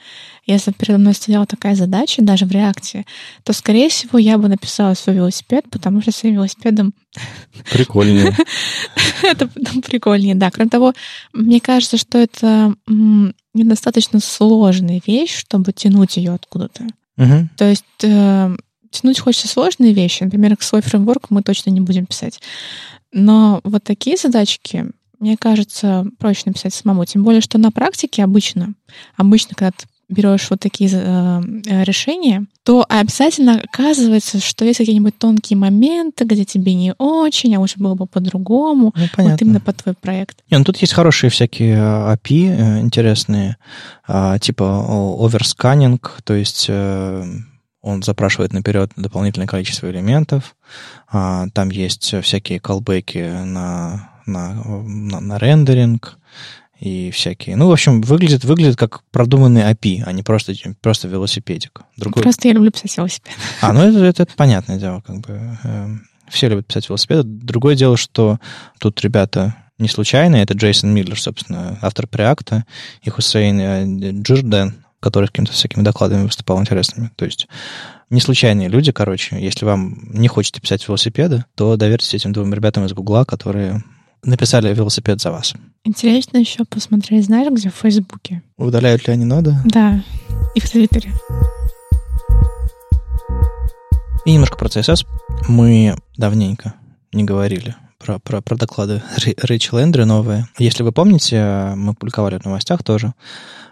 [0.45, 3.05] если бы передо мной стояла такая задача, даже в реакции,
[3.43, 6.93] то, скорее всего, я бы написала свой велосипед, потому что своим велосипедом...
[7.71, 8.35] Прикольнее.
[9.23, 10.51] это прикольнее, да.
[10.51, 10.93] Кроме того,
[11.33, 12.75] мне кажется, что это
[13.53, 16.87] недостаточно сложная вещь, чтобы тянуть ее откуда-то.
[17.57, 18.55] То есть э,
[18.91, 20.23] тянуть хочется сложные вещи.
[20.23, 22.39] Например, свой фреймворк мы точно не будем писать.
[23.11, 24.85] Но вот такие задачки,
[25.19, 27.05] мне кажется, проще написать самому.
[27.05, 28.73] Тем более, что на практике обычно,
[29.17, 35.17] обычно, когда ты берешь вот такие э, э, решения, то обязательно оказывается, что есть какие-нибудь
[35.17, 38.91] тонкие моменты, где тебе не очень, а лучше было бы по-другому.
[38.95, 39.31] Ну, понятно.
[39.31, 40.39] Вот именно под твой проект.
[40.49, 43.57] Не, ну тут есть хорошие всякие э, API э, интересные,
[44.07, 46.69] а, типа оверсканинг, то есть
[47.81, 50.55] он запрашивает наперед дополнительное количество элементов.
[51.07, 56.17] А, там есть всякие колбеки на на, на, на рендеринг
[56.79, 57.55] и всякие.
[57.55, 61.81] Ну, в общем, выглядит, выглядит как продуманный API, а не просто, просто велосипедик.
[61.97, 62.23] Другой...
[62.23, 63.33] Просто я люблю писать велосипед.
[63.61, 65.57] А, ну это, это, это понятное дело, как бы.
[65.63, 65.87] Э,
[66.29, 67.23] все любят писать велосипеды.
[67.23, 68.39] Другое дело, что
[68.79, 70.43] тут ребята не случайные.
[70.43, 72.65] Это Джейсон Миллер, собственно, автор Преакта,
[73.01, 77.11] и Хусейн э, Джирден, который с какими-то всякими докладами выступал интересными.
[77.15, 77.47] То есть
[78.09, 79.37] не случайные люди, короче.
[79.39, 83.83] Если вам не хочется писать велосипеды, то доверьтесь этим двум ребятам из Гугла, которые
[84.23, 85.53] написали велосипед за вас.
[85.83, 88.43] Интересно еще посмотреть, знаешь, где в Фейсбуке.
[88.57, 89.55] Удаляют ли они ноды?
[89.65, 90.03] Да,
[90.55, 91.13] и в Твиттере.
[94.25, 95.05] И немножко про CSS.
[95.47, 96.75] Мы давненько
[97.13, 99.01] не говорили про, про, про доклады
[99.37, 100.47] Рэйчел Эндрю новые.
[100.57, 103.13] Если вы помните, мы публиковали в новостях тоже.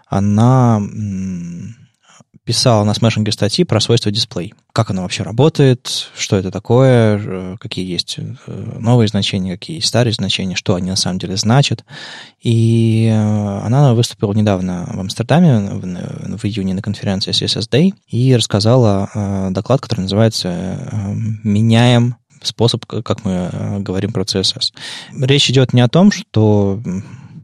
[0.06, 0.80] Она
[2.48, 4.54] писал на смешинге статьи про свойства дисплей.
[4.72, 9.88] Как оно вообще работает, что это такое, э, какие есть э, новые значения, какие есть
[9.88, 11.84] старые значения, что они на самом деле значат.
[12.40, 18.34] И э, она выступила недавно в Амстердаме в, в июне на конференции CSS Day и
[18.34, 20.88] рассказала доклад, который называется
[21.44, 24.72] «Меняем способ, как мы говорим про CSS».
[25.20, 26.80] Речь идет не о том, что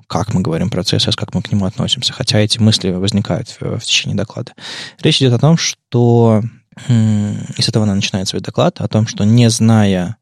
[0.07, 3.79] как мы говорим про CSS, как мы к нему относимся, хотя эти мысли возникают в,
[3.79, 4.53] в течение доклада.
[5.01, 6.43] Речь идет о том, что
[6.89, 10.17] и с этого она начинает свой доклад, о том, что не зная,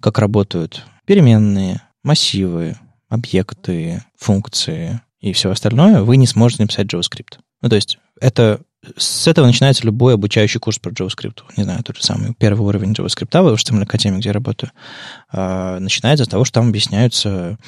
[0.00, 2.76] как работают переменные, массивы,
[3.08, 7.38] объекты, функции и все остальное, вы не сможете написать JavaScript.
[7.62, 8.60] Ну, то есть это
[8.96, 11.42] с этого начинается любой обучающий курс про JavaScript.
[11.56, 14.70] Не знаю, тот же самый первый уровень JavaScript в HTML Академии, где я работаю,
[15.30, 17.58] а, начинается с того, что там объясняются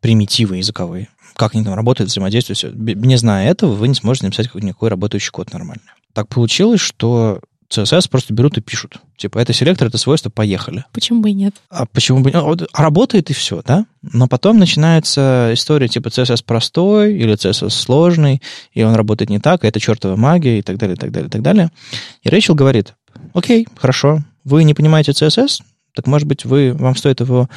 [0.00, 1.08] примитивы языковые.
[1.34, 2.70] Как они там работают, взаимодействуют, все.
[2.70, 5.82] Не зная этого, вы не сможете написать никакой работающий код нормально.
[6.12, 7.40] Так получилось, что
[7.70, 8.96] CSS просто берут и пишут.
[9.16, 10.84] Типа, это селектор, это свойство, поехали.
[10.92, 11.54] Почему бы и нет?
[11.68, 13.84] А почему бы а, а работает и все, да?
[14.00, 18.40] Но потом начинается история типа CSS простой или CSS сложный,
[18.72, 21.28] и он работает не так, и это чертова магия, и так далее, и так далее,
[21.28, 21.70] и так далее.
[22.22, 22.94] И Рэйчел говорит,
[23.34, 25.60] окей, хорошо, вы не понимаете CSS,
[25.94, 27.48] так может быть, вы, вам стоит его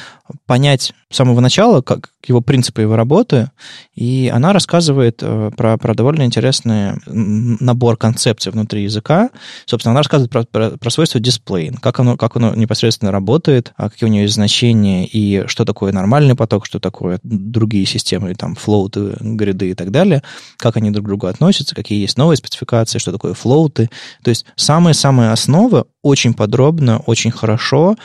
[0.46, 3.52] понять с самого начала, как его принципы его работы,
[3.96, 9.30] и она рассказывает э, про, про довольно интересный набор концепций внутри языка.
[9.66, 13.90] Собственно, она рассказывает про, про, про свойства дисплей, как оно, как оно непосредственно работает, а
[13.90, 18.56] какие у нее есть значения, и что такое нормальный поток, что такое другие системы, там,
[18.56, 20.24] флоуты, гриды и так далее,
[20.58, 23.90] как они друг к другу относятся, какие есть новые спецификации, что такое флоуты.
[24.24, 27.96] То есть самые-самые основы очень подробно, очень хорошо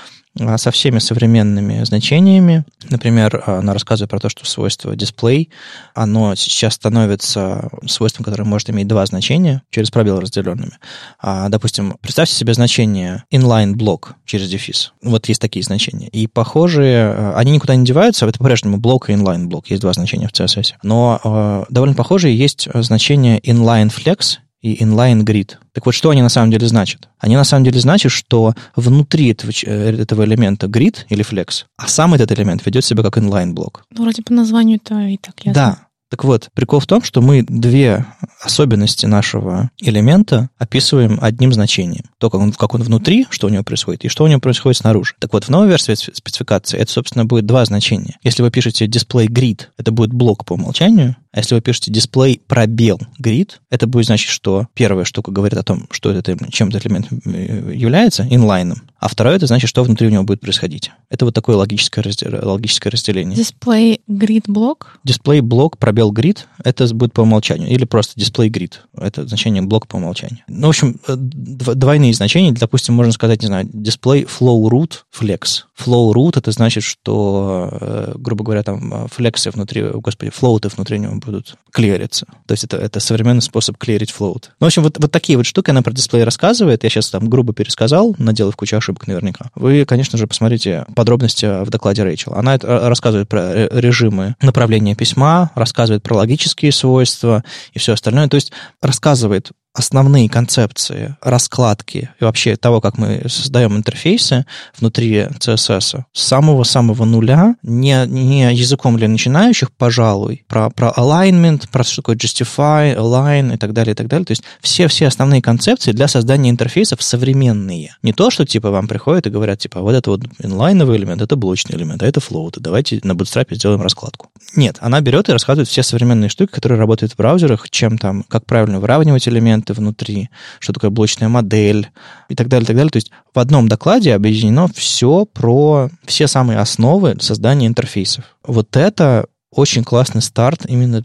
[0.56, 2.64] со всеми современными значениями.
[2.88, 5.48] Например, она рассказывает про то, что свойство display,
[5.94, 10.72] оно сейчас становится свойством, которое может иметь два значения через пробел разделенными.
[11.20, 14.92] А, допустим, представьте себе значение inline block через дефис.
[15.02, 16.08] Вот есть такие значения.
[16.08, 19.92] И похожие, а, они никуда не деваются, это по-прежнему блок и inline block, есть два
[19.92, 20.74] значения в CSS.
[20.82, 25.54] Но довольно похожие есть значение inline flex и inline grid.
[25.72, 27.08] Так вот, что они на самом деле значат?
[27.18, 31.88] Они на самом деле значат, что внутри этого, э, этого элемента grid или flex, а
[31.88, 33.84] сам этот элемент ведет себя как inline блок.
[33.90, 35.52] Ну, вроде по названию это и так ясно.
[35.54, 38.06] Да, так вот, прикол в том, что мы две
[38.40, 42.04] особенности нашего элемента описываем одним значением.
[42.18, 44.78] То, как он, как он внутри, что у него происходит, и что у него происходит
[44.78, 45.14] снаружи.
[45.18, 48.18] Так вот, в новой версии спецификации это, собственно, будет два значения.
[48.22, 52.40] Если вы пишете display grid, это будет блок по умолчанию, А если вы пишете display
[52.46, 56.86] пробел grid, это будет значить, что первая штука говорит о том, что это, чем этот
[56.86, 60.90] элемент э, является, инлайном, а второе это значит, что внутри у него будет происходить.
[61.10, 63.38] Это вот такое логическое, раздел, логическое разделение.
[63.38, 64.98] Display grid блок?
[65.06, 67.68] Display блок пробел grid, это будет по умолчанию.
[67.68, 68.74] Или просто display grid.
[68.96, 70.40] Это значение блок по умолчанию.
[70.48, 72.52] Ну, в общем, э, двойные значения.
[72.52, 75.64] Допустим, можно сказать, не знаю, display flow root flex.
[75.78, 81.16] Flow root это значит, что, э, грубо говоря, там флексы внутри, господи, флоуты внутри него
[81.16, 82.26] будут клириться.
[82.46, 84.52] То есть это, это современный способ клирить флоут.
[84.60, 86.84] Ну, в общем, вот, вот такие вот штуки она про дисплей рассказывает.
[86.84, 89.50] Я сейчас там грубо пересказал, наделав кучу ошибок наверняка.
[89.54, 92.34] Вы, конечно же, посмотрите подробности в докладе Рэйчел.
[92.34, 98.28] Она это рассказывает про режимы направления письма, рассказывает про логические свойства и все остальное.
[98.28, 104.46] То есть рассказывает основные концепции раскладки и вообще того, как мы создаем интерфейсы
[104.78, 111.84] внутри CSS с самого-самого нуля, не, не языком для начинающих, пожалуй, про, про alignment, про
[111.84, 114.24] что такое justify, align и так далее, и так далее.
[114.24, 117.96] То есть все-все основные концепции для создания интерфейсов современные.
[118.02, 121.36] Не то, что типа вам приходят и говорят, типа, вот это вот инлайновый элемент, это
[121.36, 124.30] блочный элемент, а это float, давайте на Bootstrap сделаем раскладку.
[124.54, 128.46] Нет, она берет и рассказывает все современные штуки, которые работают в браузерах, чем там, как
[128.46, 131.88] правильно выравнивать элемент, элементы внутри, что такое блочная модель
[132.28, 132.90] и так далее, и так далее.
[132.90, 138.24] То есть в одном докладе объединено все про все самые основы создания интерфейсов.
[138.44, 141.02] Вот это очень классный старт именно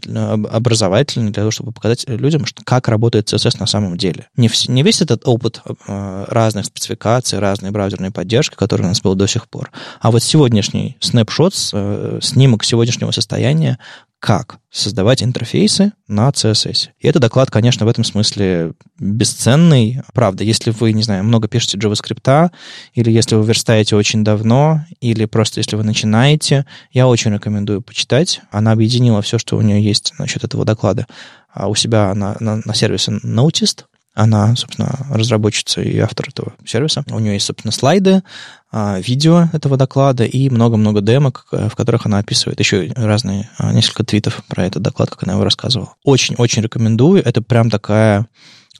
[0.50, 4.28] образовательный для того, чтобы показать людям, что, как работает CSS на самом деле.
[4.36, 9.00] Не, в, не весь этот опыт э, разных спецификаций, разной браузерной поддержки, который у нас
[9.00, 13.78] был до сих пор, а вот сегодняшний снапшот, э, снимок сегодняшнего состояния,
[14.22, 16.90] как создавать интерфейсы на CSS.
[17.00, 20.00] И этот доклад, конечно, в этом смысле бесценный.
[20.14, 22.50] Правда, если вы, не знаю, много пишете JavaScript,
[22.94, 28.42] или если вы верстаете очень давно, или просто если вы начинаете, я очень рекомендую почитать.
[28.52, 31.08] Она объединила все, что у нее есть насчет этого доклада
[31.52, 33.84] а у себя на, на, на сервисе Noticed,
[34.14, 37.04] она, собственно, разработчица и автор этого сервиса.
[37.10, 38.22] У нее есть, собственно, слайды,
[38.70, 44.04] а, видео этого доклада и много-много демок, в которых она описывает еще разные, а, несколько
[44.04, 45.94] твитов про этот доклад, как она его рассказывала.
[46.04, 47.24] Очень-очень рекомендую.
[47.24, 48.26] Это прям такая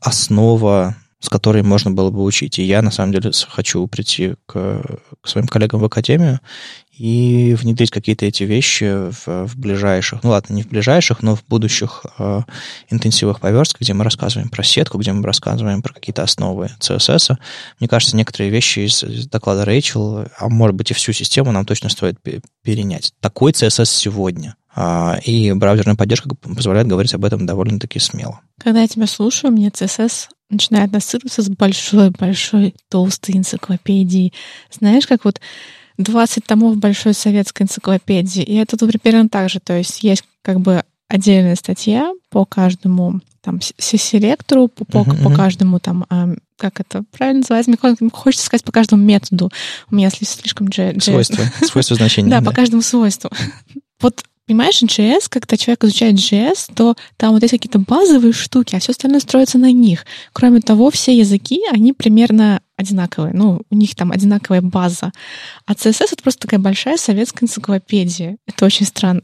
[0.01, 2.59] основа с которой можно было бы учить.
[2.59, 4.83] И я, на самом деле, хочу прийти к,
[5.21, 6.41] к своим коллегам в академию
[6.97, 11.45] и внедрить какие-то эти вещи в, в ближайших, ну ладно, не в ближайших, но в
[11.47, 12.43] будущих э,
[12.91, 17.37] интенсивах по верстке, где мы рассказываем про сетку, где мы рассказываем про какие-то основы CSS.
[17.81, 21.65] Мне кажется, некоторые вещи из, из доклада Рэйчел, а может быть и всю систему нам
[21.65, 22.19] точно стоит
[22.63, 23.13] перенять.
[23.21, 24.57] Такой CSS сегодня.
[24.75, 28.41] А, и браузерная поддержка позволяет говорить об этом довольно-таки смело.
[28.59, 34.35] Когда я тебя слушаю, мне CSS начинает ассоциироваться с большой-большой толстой энциклопедией.
[34.71, 35.41] Знаешь, как вот
[35.99, 38.43] 20 томов большой советской энциклопедии.
[38.43, 39.61] И это тут примерно так же.
[39.61, 45.35] То есть есть как бы отдельная статья по каждому там селектору, по, по, uh-huh, по
[45.35, 49.51] каждому там, а, как это правильно называется, мне хочется сказать по каждому методу.
[49.91, 50.71] У меня слишком...
[51.01, 52.31] Свойства, свойства значения.
[52.31, 53.31] Да, по каждому свойству.
[54.01, 58.81] Вот Понимаешь, JS, когда человек изучает JS, то там вот есть какие-то базовые штуки, а
[58.81, 60.05] все остальное строится на них.
[60.33, 63.33] Кроме того, все языки, они примерно одинаковые.
[63.35, 65.13] Ну, у них там одинаковая база.
[65.67, 68.37] А CSS— это просто такая большая советская энциклопедия.
[68.47, 69.23] Это очень странно.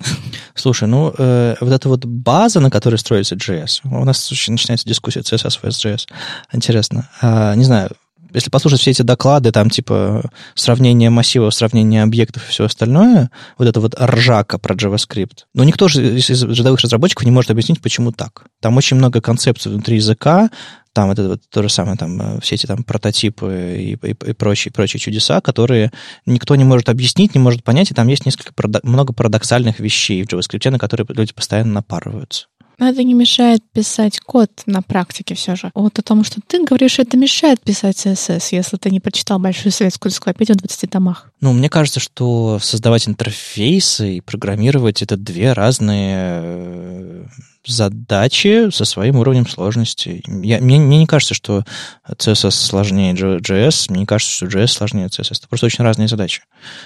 [0.54, 5.20] Слушай, ну, э, вот эта вот база, на которой строится JS, у нас начинается дискуссия
[5.20, 6.08] CSS vs JS.
[6.52, 7.10] Интересно.
[7.20, 7.90] А, не знаю,
[8.32, 13.68] если послушать все эти доклады, там, типа, сравнение массивов, сравнение объектов и все остальное, вот
[13.68, 18.12] это вот ржака про JavaScript, но никто же из рядовых разработчиков не может объяснить, почему
[18.12, 18.44] так.
[18.60, 20.50] Там очень много концепций внутри языка,
[20.92, 24.32] там это вот то же самое, там э, все эти там прототипы и, и, и
[24.32, 25.92] прочие, прочие чудеса, которые
[26.26, 28.52] никто не может объяснить, не может понять, и там есть несколько,
[28.82, 32.48] много парадоксальных вещей в JavaScript, на которые люди постоянно напарываются.
[32.78, 35.70] Но это не мешает писать код на практике все же.
[35.74, 39.72] Вот о том, что ты говоришь, это мешает писать CSS, если ты не прочитал большую
[39.72, 41.32] советскую энциклопедию в 20 томах.
[41.40, 47.24] Ну, мне кажется, что создавать интерфейсы и программировать— это две разные э,
[47.66, 50.22] задачи со своим уровнем сложности.
[50.26, 51.64] Я, мне, мне не кажется, что
[52.08, 55.38] CSS сложнее JS, мне не кажется, что JS сложнее CSS.
[55.38, 56.42] Это просто очень разные задачи.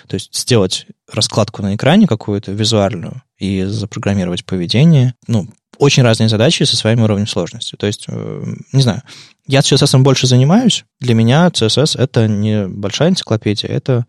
[0.08, 5.48] То есть сделать раскладку на экране какую-то визуальную и запрограммировать поведение, ну,
[5.78, 7.76] очень разные задачи со своим уровнем сложности.
[7.76, 9.02] То есть, э, не знаю,
[9.46, 10.84] я CSS больше занимаюсь.
[11.00, 14.06] Для меня CSS— это не большая энциклопедия, это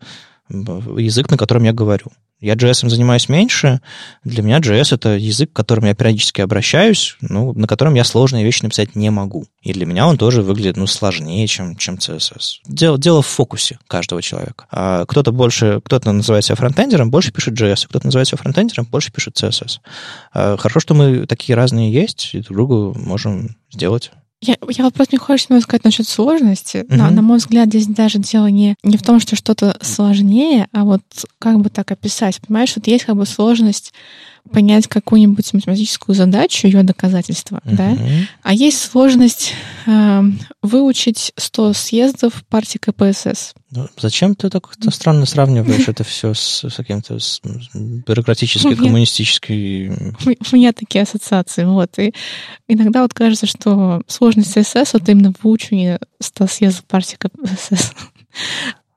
[0.48, 2.06] язык, на котором я говорю.
[2.44, 3.80] Я JS занимаюсь меньше.
[4.22, 8.44] Для меня JS— это язык, к которому я периодически обращаюсь, ну, на котором я сложные
[8.44, 9.46] вещи написать не могу.
[9.62, 12.58] И для меня он тоже выглядит, ну, сложнее, чем, чем CSS.
[12.66, 14.66] Дело, дело в фокусе каждого человека.
[14.70, 19.10] А кто-то больше, кто-то называет себя фронтендером, больше пишет JS, кто-то называет себя фронтендером, больше
[19.10, 19.78] пишет CSS.
[20.34, 24.10] А хорошо, что мы такие разные есть, и друг другу можем сделать.
[24.46, 26.78] Я, я вот просто не хочешь немного сказать насчет сложности.
[26.78, 26.96] Mm-hmm.
[26.96, 30.84] Но, на мой взгляд, здесь даже дело не, не в том, что что-то сложнее, а
[30.84, 31.02] вот
[31.38, 32.40] как бы так описать.
[32.40, 33.94] Понимаешь, вот есть как бы сложность
[34.52, 37.74] понять какую-нибудь математическую задачу, ее доказательства, uh-huh.
[37.76, 37.96] да,
[38.42, 39.54] а есть сложность
[39.86, 40.22] э,
[40.62, 43.54] выучить 100 съездов партии КПСС.
[43.70, 47.40] Ну, зачем ты так странно сравниваешь это все с, с каким-то с
[47.74, 49.88] бюрократической, коммунистической...
[49.88, 51.98] У меня такие ассоциации, вот.
[51.98, 52.14] И
[52.68, 57.92] иногда вот кажется, что сложность СС вот именно в выучении 100 съездов партии КПСС.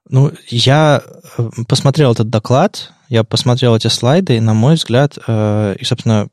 [0.10, 1.04] Ну, я
[1.38, 6.28] э, посмотрел этот доклад, я посмотрел эти слайды, и, на мой взгляд, э, и, собственно,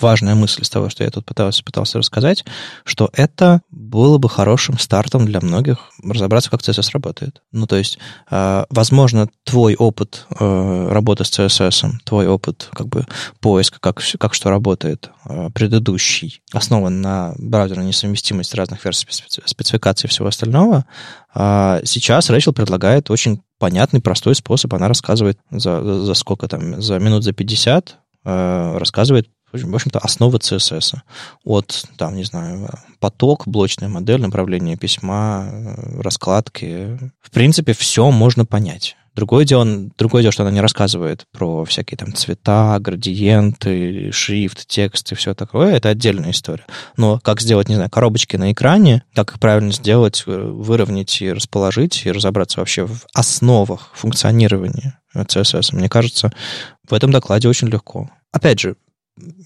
[0.00, 2.44] важная мысль из того, что я тут пытался, пытался рассказать,
[2.84, 7.42] что это было бы хорошим стартом для многих разобраться, как CSS работает.
[7.52, 7.98] Ну, то есть,
[8.30, 13.06] э, возможно, твой опыт э, работы с CSS, твой опыт как бы
[13.40, 19.06] поиска, как, как что работает, э, предыдущий, основан на браузерной несовместимости разных версий
[19.46, 20.84] спецификации и всего остального,
[21.34, 24.74] э, сейчас Рэйчел предлагает очень понятный, простой способ.
[24.74, 27.96] Она рассказывает за, за сколько там, за минут за 50
[28.26, 30.96] э, рассказывает, в общем-то, основы CSS.
[31.44, 32.68] От, там, не знаю,
[33.00, 36.98] поток, блочная модель, направление письма, э, раскладки.
[37.22, 38.96] В принципе, все можно понять.
[39.14, 39.64] Другое дело,
[39.96, 45.34] другое дело, что она не рассказывает про всякие там цвета, градиенты, шрифт, текст и все
[45.34, 45.74] такое.
[45.74, 46.64] Это отдельная история.
[46.96, 51.32] Но как сделать, не знаю, коробочки на экране, как их правильно сделать, э, выровнять и
[51.32, 56.32] расположить, и разобраться вообще в основах функционирования CSS, мне кажется,
[56.88, 58.10] в этом докладе очень легко.
[58.32, 58.76] Опять же,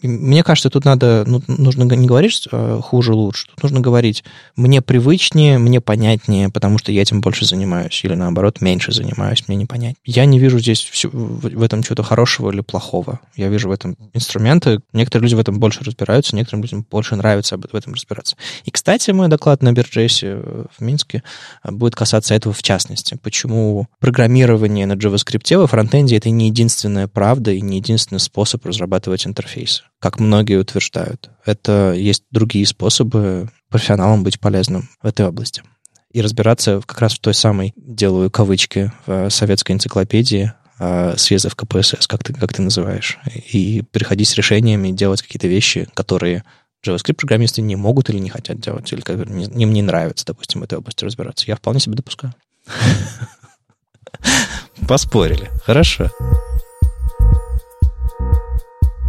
[0.03, 3.49] мне кажется, тут надо, ну, нужно не говорить э, хуже, лучше.
[3.49, 4.25] Тут нужно говорить
[4.57, 8.01] мне привычнее, мне понятнее, потому что я этим больше занимаюсь.
[8.03, 9.97] Или наоборот, меньше занимаюсь, мне не понять.
[10.05, 13.21] Я не вижу здесь все, в этом чего-то хорошего или плохого.
[13.37, 14.81] Я вижу в этом инструменты.
[14.95, 18.37] Некоторые люди в этом больше разбираются, некоторым людям больше нравится в этом разбираться.
[18.65, 21.23] И, кстати, мой доклад на Бирджейсе э, в Минске
[21.63, 23.19] э, будет касаться этого в частности.
[23.23, 29.27] Почему программирование на JavaScript во фронтенде это не единственная правда и не единственный способ разрабатывать
[29.27, 31.31] интерфейс интерфейса, как многие утверждают.
[31.45, 35.63] Это есть другие способы профессионалам быть полезным в этой области.
[36.13, 42.07] И разбираться как раз в той самой, делаю кавычки, в советской энциклопедии э, съездов КПСС,
[42.07, 43.19] как ты, как ты называешь,
[43.53, 46.45] и приходить с решениями, делать какие-то вещи, которые
[46.87, 50.79] JavaScript-программисты не могут или не хотят делать, или как им не нравится, допустим, в этой
[50.79, 51.45] области разбираться.
[51.47, 52.33] Я вполне себе допускаю.
[54.89, 55.51] Поспорили.
[55.65, 56.11] Хорошо.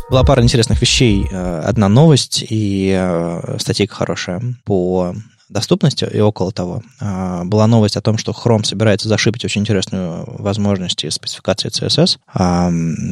[0.10, 1.28] Была пара интересных вещей.
[1.30, 5.14] Э, одна новость и э, статейка хорошая по
[5.50, 6.82] доступности и около того.
[7.00, 12.18] Э, была новость о том, что Chrome собирается зашибить очень интересную возможность спецификации CSS.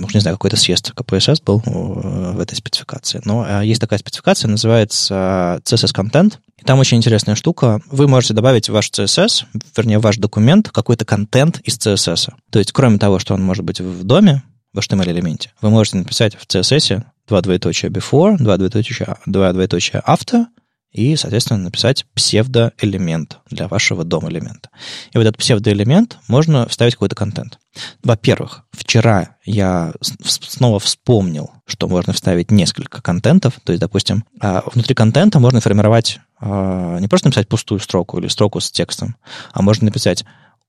[0.06, 3.22] Уж не знаю, какой-то съезд KPSS был в этой спецификации.
[3.26, 6.38] Но есть такая спецификация, называется CSS Content.
[6.58, 7.80] И там очень интересная штука.
[7.91, 9.43] Вы можете добавить в ваш CSS,
[9.76, 12.34] вернее, в ваш документ какой-то контент из CSS.
[12.50, 14.41] То есть, кроме того, что он может быть в доме,
[14.78, 15.52] в HTML-элементе.
[15.62, 20.46] Вы можете написать в CSS два двоеточия before, два двоеточия, два двоеточия after,
[20.92, 24.70] и, соответственно, написать псевдоэлемент для вашего дом-элемента.
[25.12, 27.60] И вот этот псевдоэлемент можно вставить какой-то контент.
[28.04, 33.60] Во-первых, вчера я снова вспомнил, что можно вставить несколько контентов.
[33.64, 38.28] То есть, допустим, а, внутри контента можно формировать а, не просто написать пустую строку или
[38.28, 39.18] строку с текстом,
[39.52, 40.26] а можно написать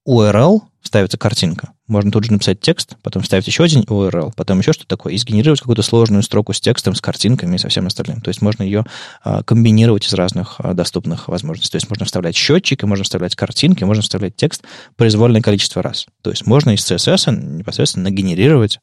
[0.09, 1.73] URL, ставится картинка.
[1.87, 5.19] Можно тут же написать текст, потом вставить еще один URL, потом еще что-то такое, и
[5.19, 8.23] сгенерировать какую-то сложную строку с текстом, с картинками и со всем остальным.
[8.23, 8.85] То есть можно ее
[9.23, 11.73] а, комбинировать из разных а, доступных возможностей.
[11.73, 14.63] То есть можно вставлять счетчики, можно вставлять картинки, можно вставлять текст
[14.97, 16.07] произвольное количество раз.
[16.23, 18.81] То есть можно из CSS непосредственно нагенерировать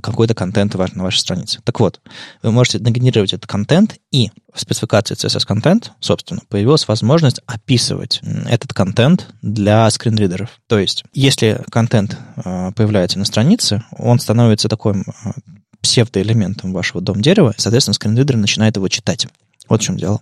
[0.00, 1.60] какой-то контент на вашей странице.
[1.64, 2.00] Так вот,
[2.42, 8.72] вы можете нагенерировать этот контент, и в спецификации CSS Content, собственно, появилась возможность описывать этот
[8.72, 10.60] контент для скринридеров.
[10.68, 15.32] То есть, если контент а, появляется на странице, он становится таким а,
[15.80, 19.26] псевдоэлементом вашего дом-дерева, и, соответственно, скринридер начинает его читать.
[19.68, 20.20] Вот в чем дело.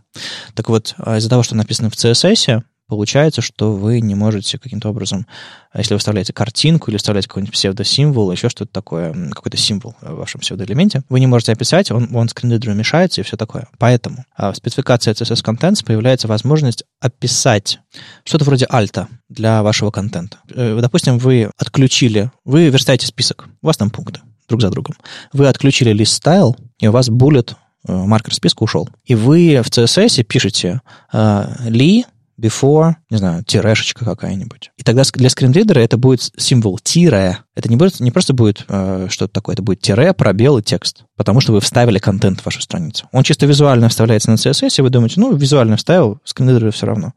[0.55, 4.91] Так вот, а, из-за того, что написано в CSS, получается, что вы не можете каким-то
[4.91, 5.27] образом,
[5.75, 10.41] если вы вставляете картинку или вставляете какой-нибудь псевдосимвол, еще что-то такое, какой-то символ в вашем
[10.41, 13.69] псевдоэлементе, вы не можете описать, он, он скринридеру мешается и все такое.
[13.79, 17.79] Поэтому а, в спецификации CSS Contents появляется возможность описать
[18.25, 20.39] что-то вроде альта для вашего контента.
[20.51, 24.21] Э, допустим, вы отключили, вы верстаете список, у вас там пункты
[24.51, 24.97] друг за другом.
[25.33, 27.55] Вы отключили лист style, и у вас bullet
[27.87, 28.89] э, маркер списка ушел.
[29.05, 30.81] И вы в CSS пишете
[31.13, 32.05] э, li
[32.41, 34.71] before, не знаю, тирешечка какая-нибудь.
[34.77, 37.39] И тогда для скринридера это будет символ тире.
[37.55, 41.05] Это не, будет, не просто будет э, что-то такое, это будет тире, пробел и текст.
[41.17, 43.07] Потому что вы вставили контент в вашу страницу.
[43.13, 47.13] Он чисто визуально вставляется на CSS, и вы думаете, ну, визуально вставил, скринридеру все равно.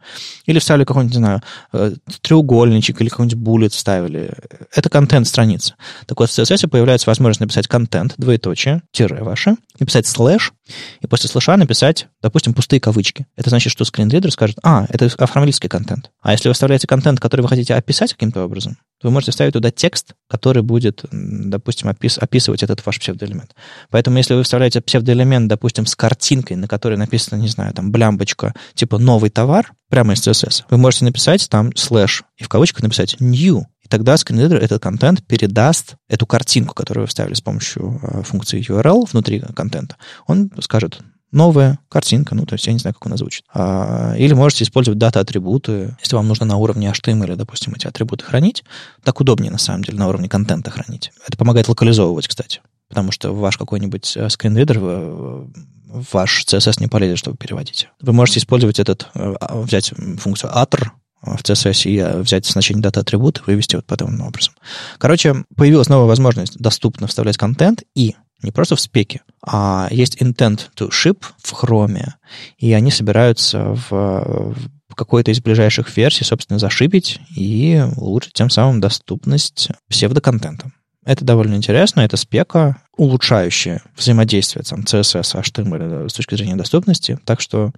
[0.45, 4.33] Или вставили какой-нибудь, не знаю, э, треугольничек или какой-нибудь буллет вставили.
[4.75, 5.75] Это контент страницы.
[6.05, 10.51] Так вот, в CSS появляется возможность написать контент, двоеточие, тире ваше, написать слэш,
[11.01, 13.27] и после слэша написать, допустим, пустые кавычки.
[13.35, 16.11] Это значит, что скринридер скажет, а, это оформительский контент.
[16.21, 19.53] А если вы вставляете контент, который вы хотите описать каким-то образом, то вы можете вставить
[19.53, 23.53] туда текст, который будет, допустим, опис, описывать этот ваш псевдоэлемент.
[23.89, 28.53] Поэтому если вы вставляете псевдоэлемент, допустим, с картинкой, на которой написано, не знаю, там, блямбочка,
[28.73, 33.17] типа «новый товар», прямо из CSS, вы можете написать там слэш и в кавычках написать
[33.19, 38.59] new, тогда скринридер этот контент передаст эту картинку, которую вы вставили с помощью э, функции
[38.59, 39.97] URL внутри контента.
[40.25, 40.97] Он скажет,
[41.31, 43.45] новая картинка, ну, то есть я не знаю, как он озвучит.
[43.53, 48.63] А, или можете использовать дата-атрибуты, если вам нужно на уровне HTML, допустим, эти атрибуты хранить.
[49.03, 51.11] Так удобнее, на самом деле, на уровне контента хранить.
[51.27, 52.61] Это помогает локализовывать, кстати.
[52.89, 54.79] Потому что ваш какой-нибудь э, скринридер
[56.11, 57.89] ваш CSS не полезет, чтобы переводить.
[58.01, 60.89] Вы можете использовать этот, э, а, взять функцию attr,
[61.23, 64.53] в CSS и взять значение дата-атрибута, вывести вот подобным образом.
[64.97, 70.69] Короче, появилась новая возможность доступно вставлять контент и не просто в спеке, а есть intent
[70.77, 72.09] to ship в Chrome,
[72.57, 73.89] и они собираются в,
[74.89, 80.71] в какой-то из ближайших версий, собственно, зашипить и улучшить тем самым доступность псевдоконтента.
[81.05, 87.19] Это довольно интересно, это спека, улучшающая взаимодействие там, CSS, HTML с точки зрения доступности.
[87.25, 87.71] Так что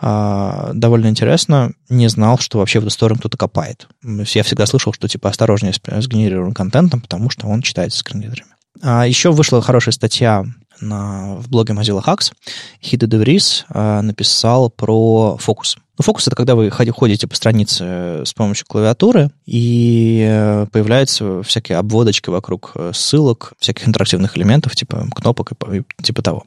[0.00, 1.72] довольно интересно.
[1.88, 3.88] Не знал, что вообще в эту сторону кто-то копает.
[4.02, 8.50] Я всегда слышал, что типа осторожнее с, с генерированным контентом, потому что он читается скринридерами.
[8.82, 10.44] А еще вышла хорошая статья
[10.80, 12.32] на, в блоге Mozilla Hacks.
[12.82, 15.76] Хида Деврис а, написал про фокус.
[15.98, 21.78] Ну, фокус— это когда вы ходите по странице с помощью клавиатуры, и э, появляются всякие
[21.78, 26.44] обводочки вокруг э, ссылок, всяких интерактивных элементов, типа кнопок и типа того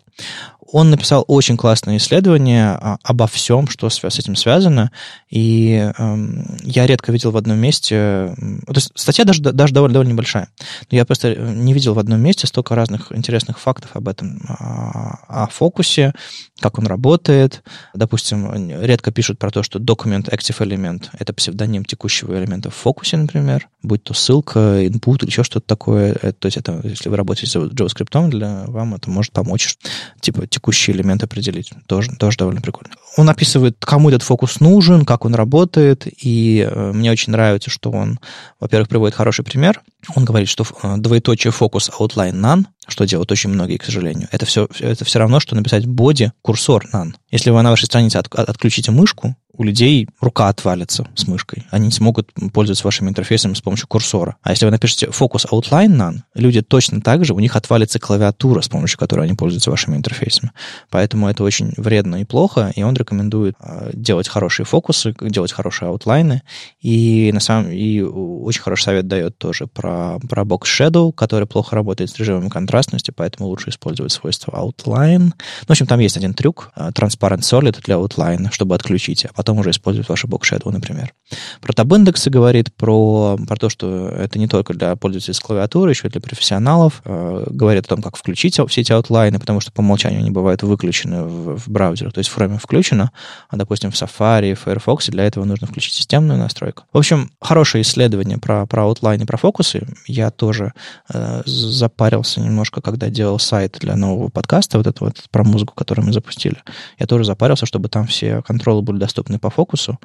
[0.72, 4.92] он написал очень классное исследование а, обо всем, что с этим связано,
[5.30, 8.34] и эм, я редко видел в одном месте...
[8.68, 10.50] То есть статья даже, даже довольно, довольно небольшая,
[10.92, 15.44] но я просто не видел в одном месте столько разных интересных фактов об этом, о,
[15.44, 16.14] о фокусе,
[16.60, 17.64] как он работает.
[17.94, 23.18] Допустим, редко пишут про то, что документ active element— это псевдоним текущего элемента в фокусе,
[23.18, 26.14] например, будь то ссылка, input или еще что-то такое.
[26.14, 29.78] То есть это, если вы работаете с JavaScript, для вам это может помочь,
[30.20, 31.72] типа, текущий элемент определить.
[31.88, 32.96] Тоже, тоже довольно прикольно.
[33.18, 37.92] Он описывает, кому этот фокус нужен, как он работает, и э, мне очень нравится, что
[37.92, 38.20] он,
[38.60, 39.82] во-первых, приводит хороший пример.
[40.16, 44.46] Он говорит, что э, двоеточие фокус outline none, что делают очень многие, к сожалению, это
[44.46, 47.14] все, это все равно, что написать боди курсор none.
[47.30, 51.66] Если вы на вашей странице от, отключите мышку, у людей рука отвалится с мышкой.
[51.70, 54.38] Они не смогут пользоваться вашими интерфейсами с помощью курсора.
[54.42, 58.62] А если вы напишете Focus Outline None, люди точно так же, у них отвалится клавиатура,
[58.62, 60.54] с помощью которой они пользуются вашими интерфейсами.
[60.90, 65.90] Поэтому это очень вредно и плохо, и он рекомендует а, делать хорошие фокусы, делать хорошие
[65.90, 66.42] аутлайны.
[66.80, 72.10] И на самом и очень хороший совет дает тоже про, про box-shadow, который плохо работает
[72.12, 75.20] с режимом контрастности, поэтому лучше использовать свойство outline.
[75.20, 75.34] Ну,
[75.68, 79.49] в общем, там есть один трюк, а, transparent solid для outline, чтобы отключить, а потом
[79.50, 81.12] потом уже использовать ваши box-shadow, например.
[81.60, 86.08] Про таб-индексы говорит, про, про то, что это не только для пользователей с клавиатуры, еще
[86.08, 87.02] и для профессионалов.
[87.04, 90.62] Э, говорит о том, как включить все эти аутлайны, потому что по умолчанию они бывают
[90.62, 93.12] выключены в, в браузерах, то есть в Chrome включено,
[93.50, 96.84] а, допустим, в Safari, в Firefox для этого нужно включить системную настройку.
[96.94, 99.88] В общем, хорошее исследование про, про аутлайны, про фокусы.
[100.06, 100.74] Я тоже
[101.12, 106.06] э, запарился немножко, когда делал сайт для нового подкаста, вот это вот про музыку, который
[106.06, 106.58] мы запустили.
[107.00, 110.00] Я тоже запарился, чтобы там все контролы были доступны по фокусу,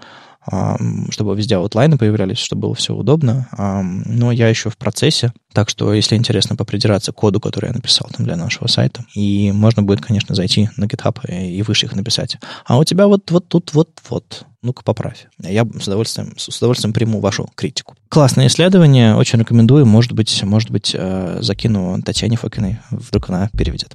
[1.10, 3.48] чтобы везде аутлайны появлялись, чтобы было все удобно.
[4.06, 8.10] Но я еще в процессе, так что, если интересно попридираться к коду, который я написал
[8.14, 12.36] там для нашего сайта, и можно будет, конечно, зайти на GitHub issue их написать.
[12.66, 14.44] А у тебя вот, вот тут вот, вот.
[14.62, 15.26] Ну-ка, поправь.
[15.38, 17.94] Я с удовольствием, с удовольствием приму вашу критику.
[18.08, 19.84] Классное исследование, очень рекомендую.
[19.84, 23.94] Может быть, может быть, э, закину Татьяне Фокиной, вдруг она переведет.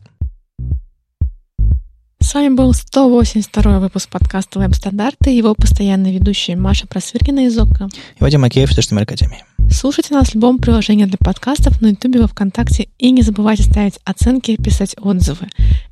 [2.29, 7.89] С вами был 182 выпуск подкаста «Веб-стандарты» его постоянные ведущие Маша Просвиркина из ОККО.
[8.19, 9.43] И Вадим Макеев из HTML Академии.
[9.71, 12.87] Слушайте нас в любом приложении для подкастов на Ютубе, во Вконтакте.
[12.99, 15.47] И не забывайте ставить оценки и писать отзывы.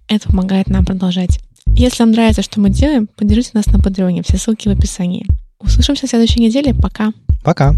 [0.07, 1.39] Это помогает нам продолжать.
[1.75, 4.21] Если вам нравится, что мы делаем, поддержите нас на Патреоне.
[4.21, 5.25] Все ссылки в описании.
[5.57, 6.75] Услышимся в следующей неделе.
[6.75, 7.13] Пока.
[7.43, 7.73] Пока.